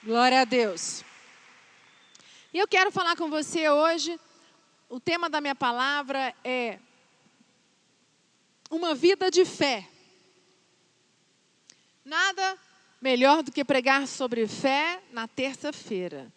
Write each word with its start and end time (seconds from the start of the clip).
Glória 0.00 0.42
a 0.42 0.44
Deus. 0.44 1.04
E 2.54 2.58
eu 2.58 2.68
quero 2.68 2.92
falar 2.92 3.16
com 3.16 3.28
você 3.28 3.68
hoje. 3.68 4.18
O 4.88 5.00
tema 5.00 5.28
da 5.28 5.40
minha 5.40 5.56
palavra 5.56 6.32
é 6.44 6.78
uma 8.70 8.94
vida 8.94 9.28
de 9.28 9.44
fé. 9.44 9.88
Nada 12.04 12.56
melhor 13.00 13.42
do 13.42 13.50
que 13.50 13.64
pregar 13.64 14.06
sobre 14.06 14.46
fé 14.46 15.02
na 15.10 15.26
terça-feira, 15.26 16.32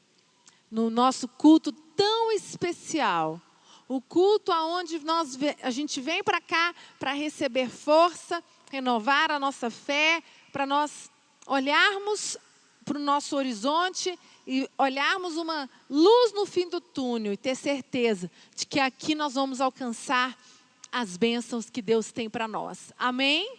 no 0.70 0.90
nosso 0.90 1.28
culto 1.28 1.72
tão 1.72 2.32
especial. 2.32 3.40
O 3.88 4.02
culto 4.02 4.52
aonde 4.52 4.98
nós 5.00 5.38
a 5.62 5.70
gente 5.70 6.02
vem 6.02 6.24
para 6.24 6.42
cá 6.42 6.74
para 6.98 7.14
receber 7.14 7.70
força, 7.70 8.44
renovar 8.72 9.30
a 9.30 9.38
nossa 9.38 9.70
fé, 9.70 10.24
para 10.52 10.66
nós 10.66 11.12
olharmos 11.46 12.40
para 12.84 12.98
o 12.98 13.02
nosso 13.02 13.36
horizonte 13.36 14.18
e 14.46 14.70
olharmos 14.78 15.38
uma 15.38 15.70
luz 15.90 16.34
no 16.34 16.46
fim 16.46 16.68
do 16.68 16.82
túnel 16.82 17.34
e 17.34 17.38
ter 17.38 17.56
certeza 17.56 18.30
de 18.56 18.66
que 18.66 18.80
aqui 18.80 19.16
nós 19.16 19.34
vamos 19.34 19.62
alcançar 19.62 20.38
as 20.92 21.16
bênçãos 21.16 21.70
que 21.70 21.82
Deus 21.82 22.12
tem 22.12 22.30
para 22.30 22.48
nós. 22.48 22.92
Amém? 22.98 23.58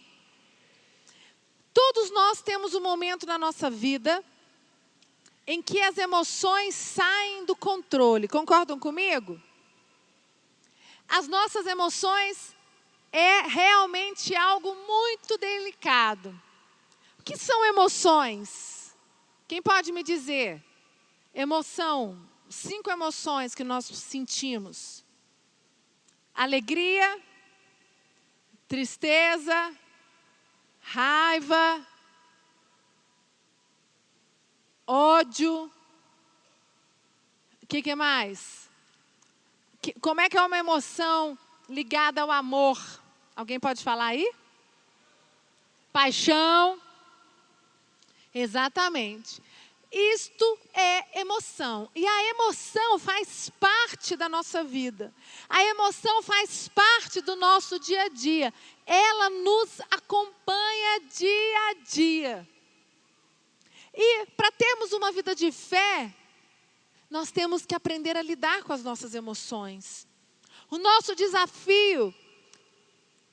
Todos 1.73 2.11
nós 2.11 2.41
temos 2.41 2.75
um 2.75 2.81
momento 2.81 3.25
na 3.25 3.37
nossa 3.37 3.69
vida 3.69 4.23
em 5.47 5.61
que 5.61 5.81
as 5.81 5.97
emoções 5.97 6.75
saem 6.75 7.45
do 7.45 7.55
controle. 7.55 8.27
Concordam 8.27 8.77
comigo? 8.77 9.41
As 11.07 11.27
nossas 11.27 11.65
emoções 11.65 12.55
é 13.11 13.41
realmente 13.41 14.35
algo 14.35 14.75
muito 14.87 15.37
delicado. 15.37 16.29
O 17.19 17.23
que 17.23 17.37
são 17.37 17.65
emoções? 17.65 18.72
Quem 19.53 19.61
pode 19.61 19.91
me 19.91 20.01
dizer? 20.01 20.63
Emoção, 21.31 22.19
cinco 22.49 22.89
emoções 22.89 23.53
que 23.53 23.63
nós 23.63 23.85
sentimos: 23.85 25.05
alegria, 26.33 27.21
tristeza, 28.67 29.77
raiva, 30.81 31.85
ódio. 34.87 35.71
O 37.61 37.67
que, 37.67 37.83
que 37.83 37.93
mais? 37.93 38.67
Que, 39.83 39.93
como 39.99 40.19
é 40.19 40.29
que 40.29 40.37
é 40.37 40.41
uma 40.41 40.57
emoção 40.57 41.37
ligada 41.69 42.23
ao 42.23 42.31
amor? 42.31 42.79
Alguém 43.35 43.59
pode 43.59 43.83
falar 43.83 44.07
aí? 44.07 44.33
Paixão. 45.91 46.81
Exatamente. 48.33 49.39
Isto 49.93 50.59
é 50.73 51.19
emoção. 51.19 51.87
E 51.93 52.05
a 52.05 52.29
emoção 52.29 52.97
faz 52.97 53.51
parte 53.59 54.15
da 54.15 54.27
nossa 54.27 54.63
vida. 54.63 55.13
A 55.47 55.63
emoção 55.65 56.23
faz 56.23 56.67
parte 56.67 57.21
do 57.21 57.35
nosso 57.35 57.79
dia 57.79 58.01
a 58.01 58.09
dia. 58.09 58.51
Ela 58.87 59.29
nos 59.29 59.79
acompanha 59.91 60.99
dia 61.15 61.69
a 61.69 61.73
dia. 61.87 62.49
E 63.93 64.25
para 64.35 64.51
termos 64.51 64.93
uma 64.93 65.11
vida 65.11 65.35
de 65.35 65.51
fé, 65.51 66.11
nós 67.07 67.29
temos 67.29 67.63
que 67.63 67.75
aprender 67.75 68.17
a 68.17 68.23
lidar 68.23 68.63
com 68.63 68.73
as 68.73 68.83
nossas 68.83 69.13
emoções. 69.13 70.07
O 70.71 70.79
nosso 70.79 71.13
desafio 71.13 72.11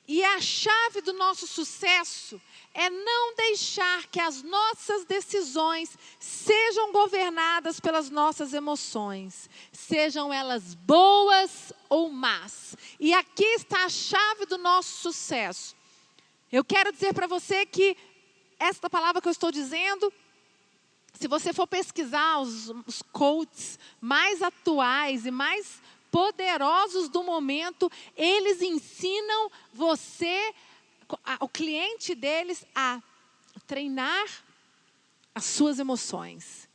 e 0.06 0.22
a 0.22 0.38
chave 0.42 1.00
do 1.00 1.14
nosso 1.14 1.46
sucesso 1.46 2.38
é 2.72 2.88
não 2.88 3.34
deixar 3.34 4.06
que 4.06 4.20
as 4.20 4.42
nossas 4.42 5.04
decisões 5.04 5.96
sejam 6.18 6.92
governadas 6.92 7.80
pelas 7.80 8.10
nossas 8.10 8.54
emoções, 8.54 9.50
sejam 9.72 10.32
elas 10.32 10.74
boas 10.74 11.72
ou 11.88 12.10
más. 12.10 12.76
E 12.98 13.12
aqui 13.12 13.44
está 13.44 13.84
a 13.84 13.88
chave 13.88 14.46
do 14.46 14.56
nosso 14.56 15.02
sucesso. 15.02 15.76
Eu 16.52 16.64
quero 16.64 16.92
dizer 16.92 17.12
para 17.12 17.26
você 17.26 17.66
que 17.66 17.96
esta 18.58 18.88
palavra 18.88 19.20
que 19.20 19.28
eu 19.28 19.32
estou 19.32 19.50
dizendo, 19.50 20.12
se 21.14 21.26
você 21.26 21.52
for 21.52 21.66
pesquisar 21.66 22.40
os, 22.40 22.68
os 22.86 23.02
coaches 23.02 23.78
mais 24.00 24.42
atuais 24.42 25.26
e 25.26 25.30
mais 25.30 25.80
poderosos 26.10 27.08
do 27.08 27.22
momento, 27.22 27.90
eles 28.16 28.60
ensinam 28.60 29.50
você, 29.72 30.54
o 31.40 31.48
cliente 31.48 32.14
deles, 32.14 32.64
a 32.74 33.00
treinar 33.66 34.26
as 35.34 35.44
suas 35.44 35.78
emoções. 35.78 36.68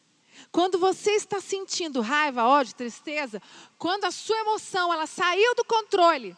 Quando 0.52 0.78
você 0.78 1.12
está 1.12 1.40
sentindo 1.40 2.02
raiva, 2.02 2.46
ódio, 2.46 2.76
tristeza, 2.76 3.42
quando 3.78 4.06
a 4.06 4.12
sua 4.12 4.38
emoção 4.40 4.94
ela 4.94 5.08
saiu 5.08 5.56
do 5.56 5.64
controle, 5.64 6.36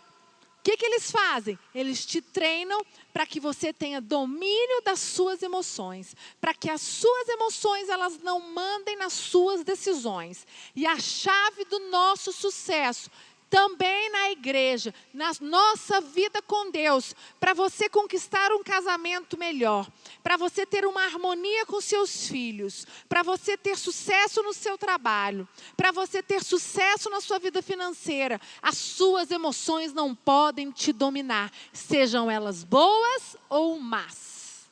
que, 0.68 0.76
que 0.76 0.86
eles 0.86 1.10
fazem? 1.10 1.58
Eles 1.74 2.06
te 2.06 2.22
treinam 2.22 2.86
para 3.14 3.26
que 3.26 3.40
você 3.40 3.72
tenha 3.72 4.02
domínio 4.02 4.82
das 4.84 5.00
suas 5.00 5.42
emoções, 5.42 6.14
para 6.42 6.54
que 6.54 6.70
as 6.70 6.82
suas 6.82 7.30
emoções 7.30 7.88
elas 7.88 8.18
não 8.18 8.42
mandem 8.42 8.98
nas 8.98 9.14
suas 9.14 9.64
decisões. 9.64 10.46
E 10.76 10.86
a 10.86 11.00
chave 11.00 11.64
do 11.64 11.80
nosso 11.90 12.34
sucesso 12.34 13.10
também 13.50 14.10
na 14.12 14.32
igreja, 14.32 14.94
na 15.14 15.32
nossa 15.42 16.02
vida 16.02 16.42
com 16.42 16.70
Deus, 16.70 17.16
para 17.40 17.54
você 17.54 17.90
conquistar 17.90 18.52
um 18.52 18.64
casamento 18.64 19.38
melhor, 19.38 19.88
para 20.22 20.38
você 20.38 20.66
ter 20.66 20.86
uma 20.86 21.04
harmonia 21.04 21.66
com 21.66 21.80
seus 21.80 22.28
filhos, 22.28 22.86
para 23.08 23.24
você 23.24 23.58
ter 23.58 23.78
sucesso 23.78 24.42
no 24.44 24.54
seu 24.54 24.78
trabalho, 24.78 25.48
para 25.76 25.92
você 25.92 26.22
ter 26.22 26.44
sucesso 26.44 27.10
na 27.10 27.22
sua 27.22 27.40
vida 27.40 27.62
financeira. 27.62 28.40
As 28.62 28.78
suas 28.78 29.32
emoções 29.32 29.94
não 29.94 30.14
podem 30.14 30.72
te 30.72 30.92
dominar, 30.92 31.52
sejam 31.72 32.30
elas 32.30 32.64
boas 32.64 33.38
ou 33.50 33.80
más. 33.80 34.68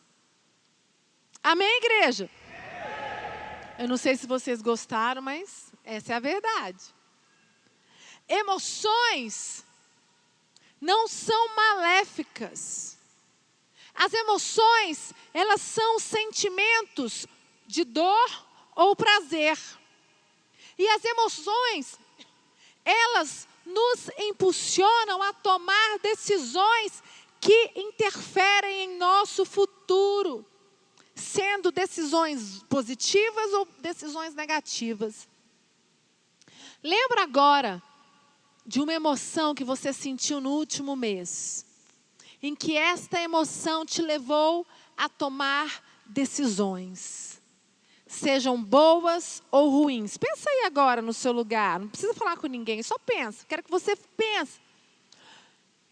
Amém, 1.43 1.77
igreja? 1.77 2.29
Eu 3.77 3.87
não 3.87 3.97
sei 3.97 4.15
se 4.15 4.25
vocês 4.25 4.61
gostaram, 4.61 5.21
mas 5.21 5.71
essa 5.83 6.13
é 6.13 6.15
a 6.15 6.19
verdade. 6.19 6.94
Emoções 8.27 9.63
não 10.81 11.07
são 11.07 11.55
maléficas. 11.55 12.97
As 13.93 14.13
emoções, 14.13 15.13
elas 15.33 15.61
são 15.61 15.99
sentimentos 15.99 17.25
de 17.65 17.83
dor 17.83 18.45
ou 18.75 18.95
prazer. 18.95 19.57
E 20.77 20.87
as 20.89 21.05
emoções, 21.05 21.97
elas 22.83 23.47
nos 23.65 24.09
impulsionam 24.19 25.21
a 25.23 25.33
tomar 25.33 25.99
decisões 25.99 27.01
que 27.39 27.71
interferem 27.75 28.83
em 28.83 28.97
nosso 28.97 29.45
futuro, 29.45 30.45
sendo 31.15 31.71
decisões 31.71 32.63
positivas 32.63 33.53
ou 33.53 33.65
decisões 33.79 34.35
negativas. 34.35 35.27
Lembra 36.83 37.23
agora 37.23 37.81
de 38.65 38.81
uma 38.81 38.93
emoção 38.93 39.53
que 39.53 39.63
você 39.63 39.93
sentiu 39.93 40.41
no 40.41 40.51
último 40.51 40.95
mês, 40.95 41.65
em 42.41 42.55
que 42.55 42.75
esta 42.75 43.21
emoção 43.21 43.85
te 43.85 44.01
levou 44.01 44.65
a 44.97 45.07
tomar 45.07 45.83
decisões, 46.05 47.39
sejam 48.07 48.61
boas 48.61 49.43
ou 49.51 49.69
ruins. 49.69 50.17
Pensa 50.17 50.49
aí 50.49 50.63
agora 50.65 51.01
no 51.01 51.13
seu 51.13 51.31
lugar, 51.31 51.79
não 51.79 51.87
precisa 51.87 52.13
falar 52.13 52.37
com 52.37 52.47
ninguém, 52.47 52.81
só 52.81 52.97
pensa. 52.97 53.45
Quero 53.47 53.63
que 53.63 53.71
você 53.71 53.95
pense. 53.95 54.59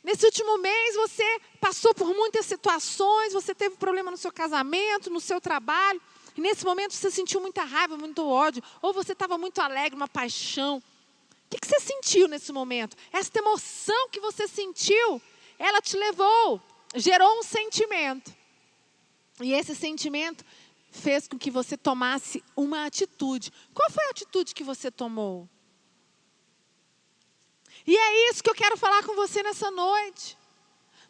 Nesse 0.03 0.25
último 0.25 0.57
mês 0.57 0.95
você 0.95 1.39
passou 1.61 1.93
por 1.93 2.07
muitas 2.13 2.45
situações, 2.45 3.33
você 3.33 3.53
teve 3.55 3.77
problema 3.77 4.11
no 4.11 4.17
seu 4.17 4.31
casamento, 4.31 5.09
no 5.09 5.21
seu 5.21 5.39
trabalho, 5.39 6.01
e 6.35 6.41
nesse 6.41 6.65
momento 6.65 6.93
você 6.93 7.11
sentiu 7.11 7.39
muita 7.39 7.63
raiva, 7.63 7.95
muito 7.95 8.27
ódio, 8.27 8.61
ou 8.81 8.91
você 8.91 9.13
estava 9.13 9.37
muito 9.37 9.59
alegre, 9.59 9.95
uma 9.95 10.07
paixão 10.07 10.81
que, 11.53 11.59
que 11.59 11.67
você 11.67 11.79
sentiu 11.79 12.27
nesse 12.27 12.51
momento? 12.51 12.97
Essa 13.11 13.37
emoção 13.37 14.09
que 14.09 14.19
você 14.19 14.47
sentiu, 14.47 15.21
ela 15.59 15.81
te 15.81 15.95
levou, 15.95 16.61
gerou 16.95 17.39
um 17.39 17.43
sentimento. 17.43 18.35
E 19.39 19.53
esse 19.53 19.75
sentimento 19.75 20.43
fez 20.91 21.27
com 21.27 21.37
que 21.37 21.51
você 21.51 21.77
tomasse 21.77 22.43
uma 22.55 22.85
atitude. 22.85 23.51
Qual 23.73 23.89
foi 23.91 24.05
a 24.05 24.09
atitude 24.09 24.53
que 24.53 24.63
você 24.63 24.89
tomou? 24.89 25.47
E 27.85 27.95
é 27.95 28.29
isso 28.29 28.43
que 28.43 28.49
eu 28.49 28.55
quero 28.55 28.77
falar 28.77 29.03
com 29.03 29.15
você 29.15 29.43
nessa 29.43 29.69
noite. 29.69 30.37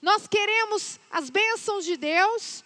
Nós 0.02 0.28
queremos 0.28 1.00
as 1.10 1.30
bênçãos 1.30 1.86
de 1.86 1.96
Deus, 1.96 2.64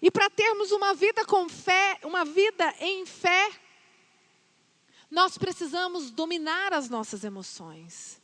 e 0.00 0.10
para 0.10 0.30
termos 0.30 0.70
uma 0.70 0.94
vida 0.94 1.24
com 1.24 1.48
fé, 1.48 1.98
uma 2.04 2.24
vida 2.24 2.74
em 2.78 3.04
fé, 3.04 3.50
nós 5.10 5.36
precisamos 5.36 6.10
dominar 6.10 6.72
as 6.72 6.88
nossas 6.88 7.24
emoções. 7.24 8.20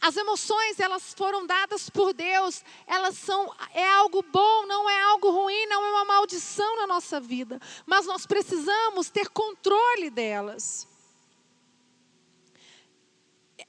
As 0.00 0.16
emoções, 0.16 0.80
elas 0.80 1.12
foram 1.12 1.46
dadas 1.46 1.90
por 1.90 2.12
Deus, 2.14 2.64
elas 2.86 3.16
são 3.16 3.54
é 3.74 3.86
algo 3.92 4.22
bom, 4.22 4.66
não 4.66 4.88
é 4.88 5.00
algo 5.02 5.30
ruim, 5.30 5.66
não 5.66 5.84
é 5.84 5.90
uma 5.90 6.04
maldição 6.06 6.76
na 6.76 6.86
nossa 6.86 7.20
vida, 7.20 7.60
mas 7.86 8.06
nós 8.06 8.26
precisamos 8.26 9.10
ter 9.10 9.28
controle 9.28 10.10
delas. 10.10 10.88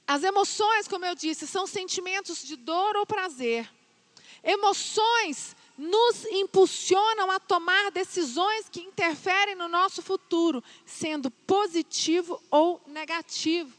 As 0.06 0.22
emoções, 0.22 0.88
como 0.88 1.04
eu 1.04 1.14
disse, 1.14 1.46
são 1.46 1.66
sentimentos 1.66 2.42
de 2.42 2.56
dor 2.56 2.96
ou 2.96 3.06
prazer. 3.06 3.70
Emoções 4.42 5.54
nos 5.76 6.24
impulsionam 6.26 7.30
a 7.30 7.40
tomar 7.40 7.90
decisões 7.90 8.68
que 8.68 8.80
interferem 8.80 9.54
no 9.54 9.68
nosso 9.68 10.02
futuro, 10.02 10.62
sendo 10.84 11.30
positivo 11.30 12.42
ou 12.50 12.80
negativo. 12.86 13.72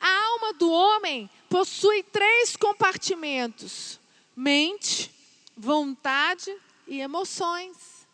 A 0.00 0.24
alma 0.26 0.52
do 0.54 0.70
homem 0.70 1.30
possui 1.48 2.02
três 2.02 2.56
compartimentos: 2.56 4.00
mente, 4.34 5.10
vontade 5.56 6.54
e 6.86 7.00
emoções. 7.00 8.06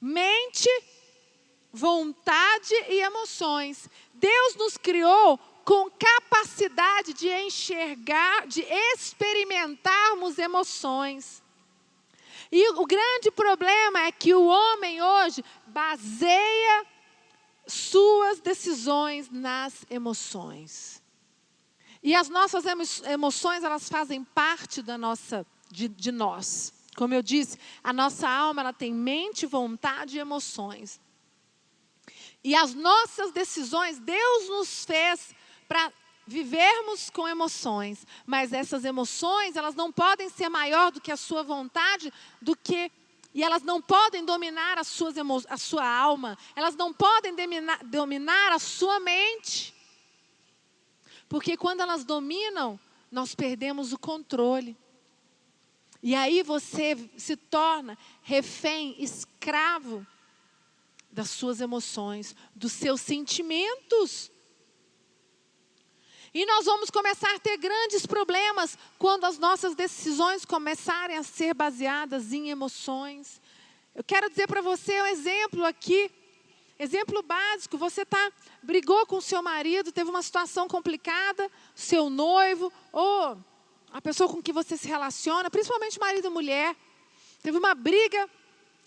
Mente, 0.00 0.68
vontade 1.72 2.74
e 2.88 3.00
emoções. 3.00 3.88
Deus 4.14 4.56
nos 4.56 4.76
criou 4.76 5.38
com 5.64 5.90
capacidade 5.90 7.14
de 7.14 7.28
enxergar, 7.28 8.46
de 8.46 8.62
experimentarmos 8.62 10.38
emoções. 10.38 11.41
E 12.52 12.70
o 12.72 12.84
grande 12.84 13.30
problema 13.30 14.00
é 14.00 14.12
que 14.12 14.34
o 14.34 14.44
homem 14.44 15.02
hoje 15.02 15.42
baseia 15.68 16.86
suas 17.66 18.40
decisões 18.40 19.30
nas 19.30 19.86
emoções. 19.88 21.02
E 22.02 22.14
as 22.14 22.28
nossas 22.28 22.64
emoções, 23.06 23.64
elas 23.64 23.88
fazem 23.88 24.22
parte 24.22 24.82
da 24.82 24.98
nossa, 24.98 25.46
de, 25.70 25.88
de 25.88 26.12
nós. 26.12 26.74
Como 26.94 27.14
eu 27.14 27.22
disse, 27.22 27.58
a 27.82 27.90
nossa 27.90 28.28
alma 28.28 28.60
ela 28.60 28.72
tem 28.74 28.92
mente, 28.92 29.46
vontade 29.46 30.18
e 30.18 30.20
emoções. 30.20 31.00
E 32.44 32.54
as 32.54 32.74
nossas 32.74 33.32
decisões, 33.32 33.98
Deus 33.98 34.48
nos 34.50 34.84
fez 34.84 35.34
para 35.66 35.90
vivermos 36.26 37.10
com 37.10 37.28
emoções, 37.28 38.06
mas 38.24 38.52
essas 38.52 38.84
emoções, 38.84 39.56
elas 39.56 39.74
não 39.74 39.90
podem 39.90 40.28
ser 40.28 40.48
maior 40.48 40.92
do 40.92 41.00
que 41.00 41.12
a 41.12 41.16
sua 41.16 41.42
vontade, 41.42 42.12
do 42.40 42.56
que 42.56 42.90
e 43.34 43.42
elas 43.42 43.62
não 43.62 43.80
podem 43.80 44.24
dominar 44.24 44.78
as 44.78 44.88
suas 44.88 45.14
a 45.48 45.56
sua 45.56 45.86
alma, 45.86 46.36
elas 46.54 46.76
não 46.76 46.92
podem 46.92 47.34
dominar, 47.34 47.82
dominar 47.84 48.52
a 48.52 48.58
sua 48.58 49.00
mente. 49.00 49.74
Porque 51.30 51.56
quando 51.56 51.80
elas 51.80 52.04
dominam, 52.04 52.78
nós 53.10 53.34
perdemos 53.34 53.92
o 53.92 53.98
controle. 53.98 54.76
E 56.02 56.14
aí 56.14 56.42
você 56.42 57.08
se 57.16 57.36
torna 57.36 57.96
refém, 58.22 58.94
escravo 58.98 60.06
das 61.10 61.30
suas 61.30 61.60
emoções, 61.60 62.36
dos 62.54 62.72
seus 62.72 63.00
sentimentos. 63.00 64.30
E 66.34 66.46
nós 66.46 66.64
vamos 66.64 66.88
começar 66.88 67.34
a 67.34 67.38
ter 67.38 67.58
grandes 67.58 68.06
problemas 68.06 68.78
quando 68.98 69.24
as 69.24 69.38
nossas 69.38 69.74
decisões 69.74 70.46
começarem 70.46 71.18
a 71.18 71.22
ser 71.22 71.52
baseadas 71.52 72.32
em 72.32 72.48
emoções. 72.48 73.38
Eu 73.94 74.02
quero 74.02 74.30
dizer 74.30 74.46
para 74.46 74.62
você 74.62 75.02
um 75.02 75.06
exemplo 75.06 75.62
aqui, 75.62 76.10
exemplo 76.78 77.22
básico. 77.22 77.76
Você 77.76 78.06
tá 78.06 78.32
brigou 78.62 79.04
com 79.04 79.20
seu 79.20 79.42
marido, 79.42 79.92
teve 79.92 80.08
uma 80.08 80.22
situação 80.22 80.66
complicada, 80.66 81.50
seu 81.74 82.08
noivo 82.08 82.72
ou 82.90 83.36
a 83.92 84.00
pessoa 84.00 84.26
com 84.26 84.42
que 84.42 84.54
você 84.54 84.74
se 84.74 84.88
relaciona, 84.88 85.50
principalmente 85.50 86.00
marido 86.00 86.28
e 86.28 86.30
mulher, 86.30 86.74
teve 87.42 87.58
uma 87.58 87.74
briga 87.74 88.26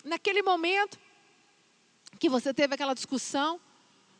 naquele 0.02 0.42
momento 0.42 0.98
que 2.18 2.28
você 2.28 2.52
teve 2.52 2.74
aquela 2.74 2.92
discussão. 2.92 3.54
O 3.54 3.60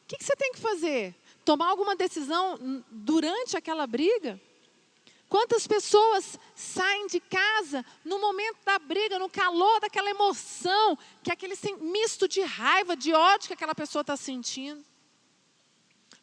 que, 0.06 0.16
que 0.16 0.24
você 0.24 0.36
tem 0.36 0.52
que 0.52 0.60
fazer? 0.60 1.12
Tomar 1.46 1.68
alguma 1.68 1.94
decisão 1.96 2.84
durante 2.90 3.56
aquela 3.56 3.86
briga? 3.86 4.38
Quantas 5.28 5.66
pessoas 5.66 6.38
saem 6.54 7.06
de 7.06 7.20
casa 7.20 7.84
no 8.04 8.20
momento 8.20 8.58
da 8.64 8.78
briga, 8.78 9.18
no 9.18 9.30
calor 9.30 9.80
daquela 9.80 10.10
emoção, 10.10 10.98
que 11.22 11.30
é 11.30 11.32
aquele 11.32 11.54
misto 11.80 12.28
de 12.28 12.42
raiva, 12.42 12.96
de 12.96 13.12
ódio 13.12 13.48
que 13.48 13.54
aquela 13.54 13.74
pessoa 13.74 14.02
está 14.02 14.16
sentindo? 14.16 14.84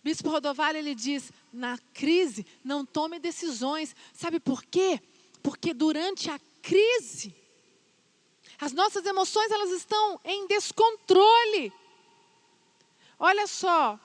Bispo 0.04 0.30
Rodovalho 0.30 0.78
ele 0.78 0.94
diz: 0.94 1.32
na 1.52 1.78
crise 1.94 2.46
não 2.64 2.86
tome 2.86 3.18
decisões. 3.20 3.96
Sabe 4.14 4.40
por 4.40 4.64
quê? 4.64 5.02
Porque 5.42 5.74
durante 5.74 6.30
a 6.30 6.40
crise 6.62 7.34
as 8.60 8.72
nossas 8.72 9.06
emoções 9.06 9.52
elas 9.52 9.72
estão 9.72 10.20
em 10.24 10.48
descontrole. 10.48 11.74
Olha 13.20 13.48
só, 13.48 14.00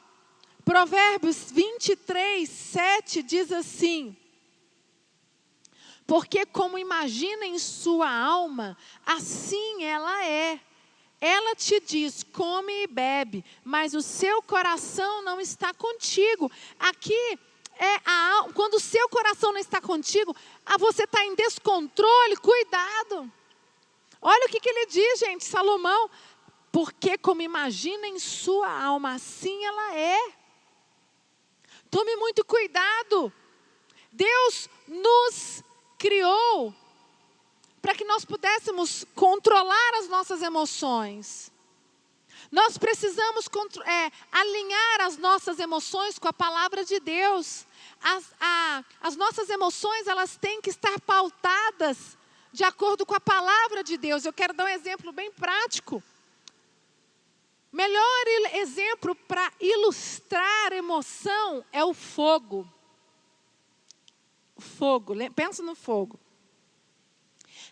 Provérbios 0.68 1.50
23, 1.50 2.46
7 2.46 3.22
diz 3.22 3.50
assim: 3.50 4.14
Porque 6.06 6.44
como 6.44 6.76
imagina 6.76 7.46
em 7.46 7.58
sua 7.58 8.10
alma, 8.10 8.76
assim 9.06 9.82
ela 9.82 10.26
é. 10.26 10.60
Ela 11.18 11.56
te 11.56 11.80
diz: 11.80 12.22
come 12.22 12.82
e 12.82 12.86
bebe, 12.86 13.42
mas 13.64 13.94
o 13.94 14.02
seu 14.02 14.42
coração 14.42 15.22
não 15.22 15.40
está 15.40 15.72
contigo. 15.72 16.52
Aqui 16.78 17.38
é 17.78 17.94
a, 18.04 18.48
quando 18.52 18.74
o 18.74 18.80
seu 18.80 19.08
coração 19.08 19.52
não 19.52 19.60
está 19.60 19.80
contigo, 19.80 20.36
você 20.78 21.04
está 21.04 21.24
em 21.24 21.34
descontrole, 21.34 22.36
cuidado. 22.36 23.32
Olha 24.20 24.44
o 24.44 24.50
que, 24.50 24.60
que 24.60 24.68
ele 24.68 24.84
diz, 24.84 25.20
gente, 25.20 25.46
Salomão. 25.46 26.10
Porque 26.70 27.16
como 27.16 27.40
imagina 27.40 28.06
em 28.06 28.18
sua 28.18 28.70
alma, 28.70 29.14
assim 29.14 29.64
ela 29.64 29.94
é. 29.94 30.37
Tome 31.90 32.16
muito 32.16 32.44
cuidado. 32.44 33.32
Deus 34.12 34.68
nos 34.86 35.62
criou 35.98 36.74
para 37.80 37.94
que 37.94 38.04
nós 38.04 38.24
pudéssemos 38.24 39.04
controlar 39.14 39.94
as 39.94 40.08
nossas 40.08 40.42
emoções. 40.42 41.50
Nós 42.50 42.78
precisamos 42.78 43.46
é, 43.84 44.10
alinhar 44.32 45.00
as 45.02 45.16
nossas 45.16 45.58
emoções 45.58 46.18
com 46.18 46.28
a 46.28 46.32
palavra 46.32 46.84
de 46.84 46.98
Deus. 47.00 47.66
As, 48.02 48.24
a, 48.40 48.84
as 49.00 49.16
nossas 49.16 49.50
emoções 49.50 50.06
elas 50.06 50.36
têm 50.36 50.60
que 50.60 50.70
estar 50.70 50.98
pautadas 51.00 52.16
de 52.52 52.64
acordo 52.64 53.04
com 53.04 53.14
a 53.14 53.20
palavra 53.20 53.84
de 53.84 53.96
Deus. 53.96 54.24
Eu 54.24 54.32
quero 54.32 54.54
dar 54.54 54.64
um 54.64 54.68
exemplo 54.68 55.12
bem 55.12 55.30
prático. 55.30 56.02
Melhor 57.70 58.26
exemplo 58.54 59.14
para 59.14 59.52
ilustrar 59.60 60.72
emoção 60.72 61.64
é 61.70 61.84
o 61.84 61.92
fogo. 61.92 62.66
Fogo, 64.56 65.14
pensa 65.34 65.62
no 65.62 65.74
fogo. 65.74 66.18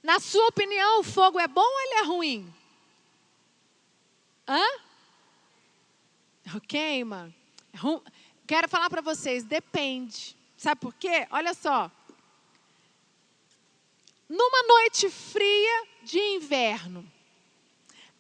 Na 0.03 0.21
sua 0.21 0.47
opinião, 0.49 1.01
o 1.01 1.03
fogo 1.03 1.41
é 1.41 1.49
bom 1.49 1.61
ou 1.61 1.81
ele 1.81 1.95
é 1.95 2.03
ruim? 2.05 2.55
Hã? 4.47 4.63
Irmã? 6.99 7.35
Quero 8.47 8.69
falar 8.69 8.89
para 8.89 9.01
vocês, 9.01 9.43
depende. 9.43 10.37
Sabe 10.57 10.81
por 10.81 10.95
quê? 10.95 11.27
Olha 11.31 11.53
só. 11.53 11.91
Numa 14.29 14.63
noite 14.69 15.11
fria 15.11 15.87
de 16.03 16.19
inverno, 16.19 17.05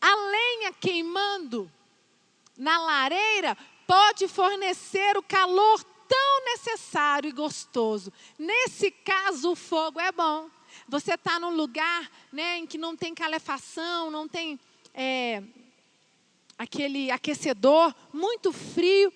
a 0.07 0.15
lenha 0.15 0.73
queimando 0.73 1.69
na 2.57 2.79
lareira 2.79 3.59
pode 3.89 4.29
fornecer 4.29 5.17
o 5.17 5.23
calor 5.23 5.83
tão 6.07 6.45
necessário 6.45 7.29
e 7.29 7.33
gostoso. 7.33 8.13
Nesse 8.39 8.93
caso, 8.93 9.51
o 9.51 9.57
fogo 9.57 9.99
é 9.99 10.13
bom. 10.13 10.49
Você 10.89 11.15
está 11.15 11.41
num 11.41 11.51
lugar 11.51 12.09
né, 12.31 12.59
em 12.59 12.67
que 12.69 12.79
não 12.79 12.97
tem 12.97 13.17
calefação, 13.17 14.09
não 14.09 14.29
tem 14.29 14.61
é, 14.95 15.43
aquele 16.57 17.11
aquecedor, 17.11 17.93
muito 18.13 18.53
frio, 18.53 19.13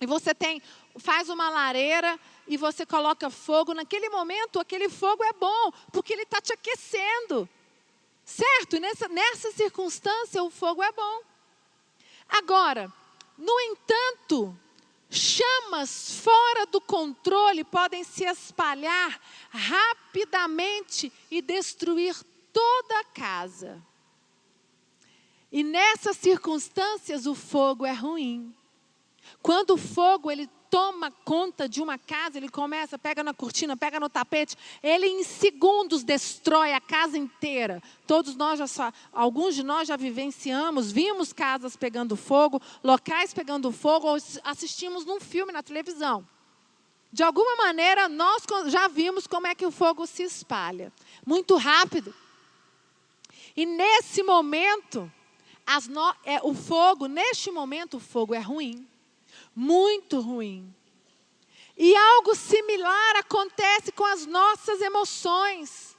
e 0.00 0.06
você 0.06 0.34
tem, 0.34 0.62
faz 0.96 1.28
uma 1.28 1.50
lareira 1.50 2.18
e 2.46 2.56
você 2.56 2.86
coloca 2.86 3.28
fogo. 3.28 3.74
Naquele 3.74 4.08
momento, 4.08 4.58
aquele 4.58 4.88
fogo 4.88 5.22
é 5.22 5.34
bom, 5.34 5.70
porque 5.92 6.14
ele 6.14 6.22
está 6.22 6.40
te 6.40 6.54
aquecendo. 6.54 7.46
Certo? 8.28 8.78
Nessa, 8.78 9.08
nessa 9.08 9.50
circunstância, 9.52 10.42
o 10.42 10.50
fogo 10.50 10.82
é 10.82 10.92
bom. 10.92 11.22
Agora, 12.28 12.92
no 13.38 13.58
entanto, 13.58 14.54
chamas 15.08 16.20
fora 16.20 16.66
do 16.66 16.78
controle 16.78 17.64
podem 17.64 18.04
se 18.04 18.24
espalhar 18.24 19.18
rapidamente 19.48 21.10
e 21.30 21.40
destruir 21.40 22.14
toda 22.52 23.00
a 23.00 23.04
casa. 23.04 23.82
E 25.50 25.64
nessas 25.64 26.18
circunstâncias, 26.18 27.24
o 27.24 27.34
fogo 27.34 27.86
é 27.86 27.94
ruim. 27.94 28.54
Quando 29.40 29.70
o 29.70 29.78
fogo 29.78 30.30
ele 30.30 30.50
toma 30.70 31.10
conta 31.24 31.68
de 31.68 31.82
uma 31.82 31.98
casa, 31.98 32.38
ele 32.38 32.48
começa, 32.48 32.98
pega 32.98 33.22
na 33.22 33.34
cortina, 33.34 33.76
pega 33.76 33.98
no 33.98 34.08
tapete, 34.08 34.56
ele 34.82 35.06
em 35.06 35.24
segundos 35.24 36.02
destrói 36.02 36.72
a 36.72 36.80
casa 36.80 37.16
inteira. 37.16 37.82
Todos 38.06 38.36
nós 38.36 38.58
já, 38.58 38.92
alguns 39.12 39.54
de 39.54 39.62
nós 39.62 39.88
já 39.88 39.96
vivenciamos, 39.96 40.92
vimos 40.92 41.32
casas 41.32 41.76
pegando 41.76 42.16
fogo, 42.16 42.60
locais 42.82 43.32
pegando 43.34 43.72
fogo, 43.72 44.08
ou 44.08 44.16
assistimos 44.44 45.04
num 45.04 45.20
filme 45.20 45.52
na 45.52 45.62
televisão. 45.62 46.26
De 47.10 47.22
alguma 47.22 47.56
maneira, 47.56 48.08
nós 48.08 48.42
já 48.66 48.86
vimos 48.86 49.26
como 49.26 49.46
é 49.46 49.54
que 49.54 49.64
o 49.64 49.70
fogo 49.70 50.06
se 50.06 50.22
espalha. 50.22 50.92
Muito 51.26 51.56
rápido. 51.56 52.14
E 53.56 53.64
nesse 53.64 54.22
momento, 54.22 55.10
no, 55.88 56.14
é, 56.24 56.40
o 56.42 56.52
fogo, 56.52 57.06
neste 57.06 57.50
momento, 57.50 57.96
o 57.96 58.00
fogo 58.00 58.34
é 58.34 58.40
ruim 58.40 58.86
muito 59.58 60.20
ruim. 60.20 60.72
E 61.76 61.96
algo 61.96 62.34
similar 62.36 63.16
acontece 63.16 63.90
com 63.90 64.04
as 64.04 64.24
nossas 64.24 64.80
emoções. 64.80 65.96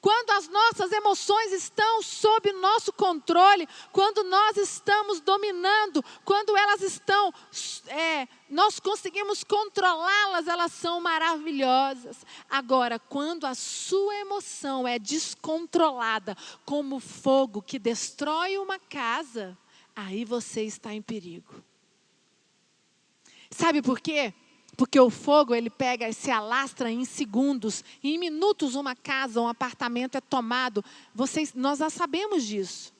Quando 0.00 0.30
as 0.30 0.48
nossas 0.48 0.90
emoções 0.90 1.52
estão 1.52 2.02
sob 2.02 2.50
nosso 2.52 2.92
controle, 2.92 3.68
quando 3.92 4.24
nós 4.24 4.56
estamos 4.56 5.20
dominando, 5.20 6.02
quando 6.24 6.56
elas 6.56 6.80
estão, 6.80 7.32
é, 7.86 8.26
nós 8.48 8.80
conseguimos 8.80 9.44
controlá-las, 9.44 10.48
elas 10.48 10.72
são 10.72 11.00
maravilhosas. 11.00 12.24
Agora, 12.48 12.98
quando 12.98 13.44
a 13.44 13.54
sua 13.54 14.16
emoção 14.16 14.88
é 14.88 14.98
descontrolada, 14.98 16.36
como 16.64 16.98
fogo 16.98 17.62
que 17.62 17.78
destrói 17.78 18.58
uma 18.58 18.78
casa, 18.78 19.56
aí 19.94 20.24
você 20.24 20.62
está 20.62 20.92
em 20.94 21.02
perigo. 21.02 21.69
Sabe 23.50 23.82
por 23.82 24.00
quê? 24.00 24.32
Porque 24.76 24.98
o 24.98 25.10
fogo 25.10 25.54
ele 25.54 25.68
pega 25.68 26.08
e 26.08 26.14
se 26.14 26.30
alastra 26.30 26.90
em 26.90 27.04
segundos, 27.04 27.84
em 28.02 28.18
minutos 28.18 28.74
uma 28.74 28.94
casa, 28.94 29.40
um 29.40 29.48
apartamento 29.48 30.16
é 30.16 30.20
tomado. 30.20 30.84
Vocês, 31.14 31.52
nós 31.54 31.80
já 31.80 31.90
sabemos 31.90 32.44
disso. 32.44 32.92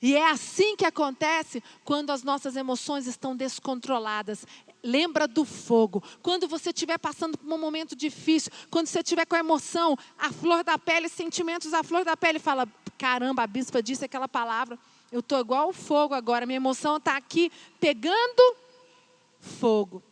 E 0.00 0.14
é 0.14 0.30
assim 0.30 0.76
que 0.76 0.84
acontece 0.84 1.62
quando 1.84 2.10
as 2.10 2.22
nossas 2.22 2.56
emoções 2.56 3.06
estão 3.06 3.36
descontroladas. 3.36 4.46
Lembra 4.82 5.26
do 5.26 5.44
fogo. 5.44 6.02
Quando 6.22 6.46
você 6.46 6.70
estiver 6.70 6.98
passando 6.98 7.38
por 7.38 7.52
um 7.52 7.58
momento 7.58 7.96
difícil, 7.96 8.52
quando 8.70 8.86
você 8.86 9.00
estiver 9.00 9.26
com 9.26 9.36
a 9.36 9.40
emoção, 9.40 9.96
a 10.18 10.30
flor 10.30 10.62
da 10.62 10.78
pele, 10.78 11.08
sentimentos 11.08 11.72
à 11.72 11.82
flor 11.82 12.04
da 12.04 12.16
pele, 12.16 12.38
fala: 12.38 12.68
caramba, 12.98 13.42
a 13.42 13.46
bispa 13.46 13.82
disse 13.82 14.04
aquela 14.04 14.28
palavra. 14.28 14.78
Eu 15.10 15.20
estou 15.20 15.40
igual 15.40 15.70
o 15.70 15.72
fogo 15.72 16.14
agora, 16.14 16.46
minha 16.46 16.56
emoção 16.56 16.98
está 16.98 17.16
aqui 17.16 17.50
pegando 17.80 18.56
fogo. 19.46 20.02